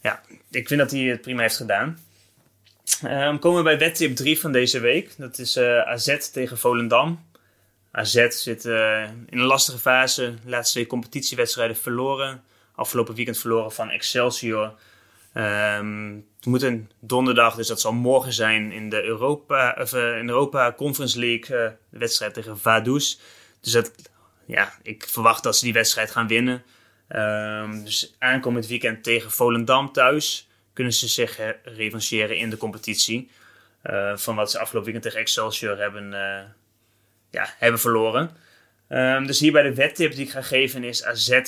ja, 0.02 0.22
ik 0.52 0.68
vind 0.68 0.80
dat 0.80 0.92
hij 0.92 1.00
het 1.00 1.22
prima 1.22 1.42
heeft 1.42 1.58
gedaan. 1.58 2.00
Ehm 3.04 3.40
komen 3.40 3.58
we 3.58 3.64
bij 3.64 3.78
wedtip 3.78 4.16
3 4.16 4.40
van 4.40 4.52
deze 4.52 4.80
week. 4.80 5.14
Dat 5.18 5.38
is 5.38 5.58
AZ 5.58 6.18
tegen 6.32 6.58
Volendam. 6.58 7.26
AZ 7.96 8.28
zit 8.30 8.66
eh, 8.66 9.04
in 9.04 9.40
een 9.40 9.46
lastige 9.46 9.78
fase. 9.78 10.34
De 10.44 10.50
laatste 10.50 10.74
twee 10.74 10.88
competitiewedstrijden 10.88 11.76
verloren. 11.76 12.44
Afgelopen 12.76 13.16
weekend 13.16 13.38
verloren 13.38 13.72
van 13.72 13.90
Excelsior. 13.90 14.74
Ehm, 15.34 16.16
het 16.36 16.46
moet 16.46 16.62
een 16.62 16.92
donderdag, 17.00 17.56
dus 17.56 17.68
dat 17.68 17.82
zal 17.82 17.94
morgen 17.94 18.34
zijn 18.34 18.72
in 18.72 18.90
de 18.90 19.04
Europa, 19.04 19.78
of, 19.80 19.94
eh, 19.94 20.22
Europa 20.22 20.74
Conference 20.74 21.20
League. 21.20 21.58
eh, 21.58 21.72
de 21.90 21.98
wedstrijd 21.98 22.34
tegen 22.34 22.60
Vaduz. 22.60 23.18
Dus 23.62 23.72
dat, 23.72 23.92
ja, 24.46 24.74
ik 24.82 25.08
verwacht 25.08 25.44
dat 25.44 25.58
ze 25.58 25.64
die 25.64 25.74
wedstrijd 25.74 26.12
gaan 26.12 26.28
winnen. 26.28 26.64
Ehm, 27.08 27.84
dus 27.84 28.16
aankomend 28.20 28.68
weekend 28.68 29.04
tegen 29.04 29.32
Volendam 29.32 29.92
thuis 29.92 30.48
kunnen 30.74 30.94
ze 30.94 31.08
zich 31.08 31.40
revancheren 31.64 32.38
in 32.38 32.50
de 32.50 32.58
competitie. 32.58 33.30
Van 34.16 34.36
wat 34.36 34.52
ze 34.52 34.60
afgelopen 34.60 34.92
weekend 34.92 35.04
tegen 35.04 35.20
Excelsior 35.20 35.78
hebben, 35.78 36.14
ja, 37.34 37.54
hebben 37.58 37.80
verloren. 37.80 38.32
Ehm, 38.88 39.26
dus 39.26 39.40
hier 39.40 39.52
bij 39.52 39.64
de 39.64 39.74
wedtip 39.74 40.12
die 40.12 40.26
ik 40.26 40.32
ga 40.32 40.42
geven 40.42 40.84
is 40.84 41.04
AZ 41.04 41.42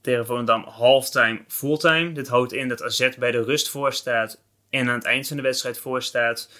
tegen 0.00 0.26
Volendam 0.26 0.64
halftime, 0.64 1.40
fulltime. 1.48 2.12
Dit 2.12 2.28
houdt 2.28 2.52
in 2.52 2.68
dat 2.68 2.82
AZ 2.82 3.08
bij 3.18 3.30
de 3.30 3.42
rust 3.42 3.70
voor 3.70 3.92
staat 3.92 4.40
en 4.70 4.88
aan 4.88 4.94
het 4.94 5.04
eind 5.04 5.28
van 5.28 5.36
de 5.36 5.42
wedstrijd 5.42 5.78
voor 5.78 6.02
staat. 6.02 6.50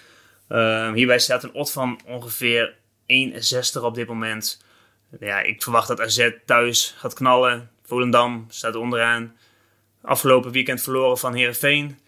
Ehm, 0.48 0.92
hierbij 0.92 1.18
staat 1.18 1.42
een 1.42 1.54
odd 1.54 1.72
van 1.72 2.00
ongeveer 2.06 2.74
1,60 3.06 3.82
op 3.82 3.94
dit 3.94 4.08
moment. 4.08 4.64
Ja, 5.20 5.40
ik 5.40 5.62
verwacht 5.62 5.88
dat 5.88 6.00
AZ 6.00 6.30
thuis 6.44 6.94
gaat 6.98 7.14
knallen. 7.14 7.70
Volendam 7.84 8.46
staat 8.48 8.74
onderaan. 8.74 9.36
Afgelopen 10.02 10.52
weekend 10.52 10.82
verloren 10.82 11.18
van 11.18 11.34
Herenveen. 11.34 11.98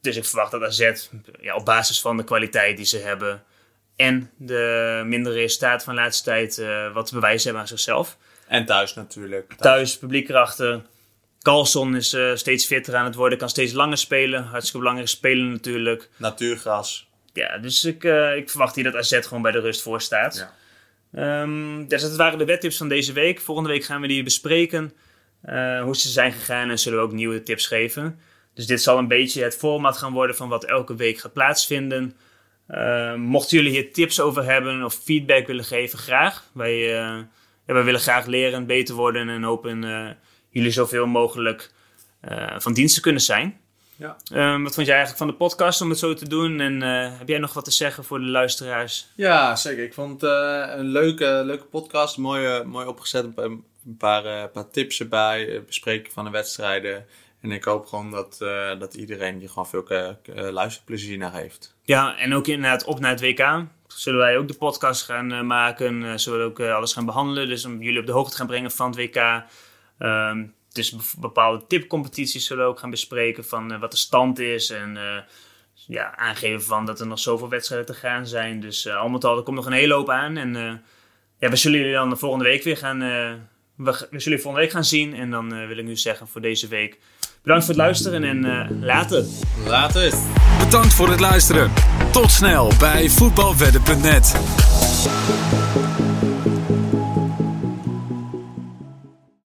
dus 0.00 0.16
ik 0.16 0.24
verwacht 0.24 0.50
dat 0.50 0.62
AZ 0.62 1.08
ja, 1.40 1.54
op 1.54 1.64
basis 1.64 2.00
van 2.00 2.16
de 2.16 2.24
kwaliteit 2.24 2.76
die 2.76 2.86
ze 2.86 2.98
hebben 2.98 3.42
en 4.00 4.30
de 4.36 5.02
mindere 5.06 5.34
resultaten 5.34 5.84
van 5.84 5.94
de 5.94 6.00
laatste 6.00 6.24
tijd 6.24 6.58
eh, 6.58 6.92
wat 6.92 7.06
te 7.06 7.14
bewijzen 7.14 7.44
hebben 7.44 7.60
aan 7.60 7.68
zichzelf. 7.68 8.16
En 8.46 8.66
thuis 8.66 8.94
natuurlijk. 8.94 9.54
Thuis, 9.58 9.98
publiek 9.98 10.28
erachter. 10.28 10.82
Carlson 11.42 11.96
is 11.96 12.12
eh, 12.12 12.34
steeds 12.34 12.66
fitter 12.66 12.96
aan 12.96 13.04
het 13.04 13.14
worden, 13.14 13.38
kan 13.38 13.48
steeds 13.48 13.72
langer 13.72 13.98
spelen. 13.98 14.44
Hartstikke 14.44 14.78
belangrijk 14.78 15.08
spelen 15.08 15.50
natuurlijk. 15.50 16.08
Natuurgras. 16.16 17.08
Ja, 17.32 17.58
dus 17.58 17.84
ik, 17.84 18.04
eh, 18.04 18.36
ik 18.36 18.50
verwacht 18.50 18.74
hier 18.74 18.84
dat 18.84 18.94
AZ 18.94 19.18
gewoon 19.20 19.42
bij 19.42 19.52
de 19.52 19.60
rust 19.60 19.82
voor 19.82 20.00
staat. 20.00 20.50
Ja. 21.12 21.42
Um, 21.42 21.88
dus 21.88 22.02
dat 22.02 22.16
waren 22.16 22.38
de 22.38 22.44
wedtips 22.44 22.76
van 22.76 22.88
deze 22.88 23.12
week. 23.12 23.40
Volgende 23.40 23.70
week 23.70 23.84
gaan 23.84 24.00
we 24.00 24.06
die 24.06 24.22
bespreken. 24.22 24.92
Hoe 25.82 25.96
ze 25.96 26.08
zijn 26.08 26.32
gegaan 26.32 26.70
en 26.70 26.78
zullen 26.78 26.98
we 26.98 27.04
ook 27.04 27.12
nieuwe 27.12 27.42
tips 27.42 27.66
geven. 27.66 28.20
Dus 28.54 28.66
dit 28.66 28.82
zal 28.82 28.98
een 28.98 29.08
beetje 29.08 29.42
het 29.42 29.56
format 29.56 29.96
gaan 29.96 30.12
worden 30.12 30.36
van 30.36 30.48
wat 30.48 30.64
elke 30.64 30.94
week 30.94 31.18
gaat 31.18 31.32
plaatsvinden. 31.32 32.16
Uh, 32.74 33.14
mochten 33.14 33.56
jullie 33.56 33.72
hier 33.72 33.92
tips 33.92 34.20
over 34.20 34.44
hebben 34.44 34.84
of 34.84 34.94
feedback 34.94 35.46
willen 35.46 35.64
geven, 35.64 35.98
graag. 35.98 36.44
Wij, 36.52 36.74
uh, 36.74 37.24
ja, 37.66 37.74
wij 37.74 37.84
willen 37.84 38.00
graag 38.00 38.26
leren, 38.26 38.66
beter 38.66 38.94
worden 38.94 39.28
en 39.28 39.42
hopen 39.42 40.16
jullie 40.50 40.70
zoveel 40.70 41.06
mogelijk 41.06 41.72
van 42.58 42.72
dienst 42.72 42.94
te 42.94 43.00
kunnen 43.00 43.22
zijn. 43.22 43.60
Ja. 44.00 44.16
Um, 44.52 44.62
wat 44.62 44.74
vond 44.74 44.86
jij 44.86 44.96
eigenlijk 44.96 45.16
van 45.16 45.26
de 45.26 45.44
podcast 45.44 45.80
om 45.80 45.90
het 45.90 45.98
zo 45.98 46.14
te 46.14 46.28
doen? 46.28 46.60
En 46.60 46.82
uh, 46.82 47.18
heb 47.18 47.28
jij 47.28 47.38
nog 47.38 47.52
wat 47.52 47.64
te 47.64 47.70
zeggen 47.70 48.04
voor 48.04 48.18
de 48.18 48.26
luisteraars? 48.26 49.06
Ja, 49.14 49.56
zeker. 49.56 49.84
Ik 49.84 49.94
vond 49.94 50.20
het 50.20 50.30
uh, 50.30 50.64
een 50.76 50.86
leuke, 50.86 51.42
leuke 51.44 51.64
podcast. 51.64 52.16
Mooi, 52.16 52.64
mooi 52.64 52.86
opgezet. 52.86 53.26
Een 53.36 53.64
paar, 53.98 54.24
uh, 54.24 54.44
paar 54.52 54.70
tips 54.70 55.00
erbij. 55.00 55.62
bespreken 55.66 56.12
van 56.12 56.24
de 56.24 56.30
wedstrijden. 56.30 57.06
En 57.40 57.50
ik 57.50 57.64
hoop 57.64 57.86
gewoon 57.86 58.10
dat, 58.10 58.36
dat 58.78 58.94
iedereen 58.94 59.38
hier 59.38 59.48
gewoon 59.48 59.68
veel 59.68 60.16
luisterplezier 60.52 61.18
naar 61.18 61.32
heeft. 61.32 61.76
Ja, 61.82 62.18
en 62.18 62.34
ook 62.34 62.46
inderdaad 62.46 62.84
op 62.84 63.00
naar 63.00 63.10
het 63.10 63.20
WK. 63.20 63.64
Zullen 63.86 64.18
wij 64.18 64.38
ook 64.38 64.48
de 64.48 64.54
podcast 64.54 65.02
gaan 65.02 65.46
maken. 65.46 66.20
zullen 66.20 66.38
we 66.38 66.44
ook 66.44 66.60
alles 66.60 66.92
gaan 66.92 67.06
behandelen. 67.06 67.48
Dus 67.48 67.64
om 67.64 67.82
jullie 67.82 68.00
op 68.00 68.06
de 68.06 68.12
hoogte 68.12 68.30
te 68.30 68.36
gaan 68.36 68.46
brengen 68.46 68.70
van 68.70 68.90
het 68.90 68.96
WK. 68.96 69.44
Um, 69.98 70.54
dus 70.72 70.96
bepaalde 71.18 71.66
tipcompetities 71.66 72.46
zullen 72.46 72.64
we 72.64 72.70
ook 72.70 72.78
gaan 72.78 72.90
bespreken 72.90 73.44
van 73.44 73.78
wat 73.78 73.90
de 73.90 73.96
stand 73.96 74.38
is. 74.38 74.70
En 74.70 74.98
ja, 75.86 76.16
aangeven 76.16 76.62
van 76.62 76.86
dat 76.86 77.00
er 77.00 77.06
nog 77.06 77.18
zoveel 77.18 77.48
wedstrijden 77.48 77.86
te 77.86 77.94
gaan 77.94 78.26
zijn. 78.26 78.60
Dus 78.60 78.88
al 78.88 79.08
met 79.08 79.24
al, 79.24 79.36
er 79.36 79.42
komt 79.42 79.56
nog 79.56 79.66
een 79.66 79.72
hele 79.72 79.94
hoop 79.94 80.10
aan. 80.10 80.36
En 80.36 80.82
ja, 81.38 81.48
we 81.48 81.56
zullen 81.56 81.78
jullie 81.78 81.94
dan 81.94 82.10
de 82.10 82.16
volgende 82.16 82.44
week 82.44 82.62
weer 82.62 82.76
gaan... 82.76 82.98
we, 83.74 83.92
zullen 83.92 84.18
jullie 84.18 84.38
volgende 84.40 84.66
week 84.66 84.74
gaan 84.74 84.84
zien. 84.84 85.14
En 85.14 85.30
dan 85.30 85.66
wil 85.66 85.78
ik 85.78 85.84
nu 85.84 85.96
zeggen 85.96 86.28
voor 86.28 86.40
deze 86.40 86.68
week... 86.68 86.98
Bedankt 87.42 87.64
voor 87.64 87.74
het 87.74 87.82
luisteren 87.82 88.24
en 88.24 88.68
later. 88.80 89.24
Later. 89.66 90.12
Bedankt 90.64 90.94
voor 90.94 91.10
het 91.10 91.20
luisteren. 91.20 91.70
Tot 92.12 92.30
snel 92.30 92.72
bij 92.78 93.08
voetbalwedden.net. 93.08 94.34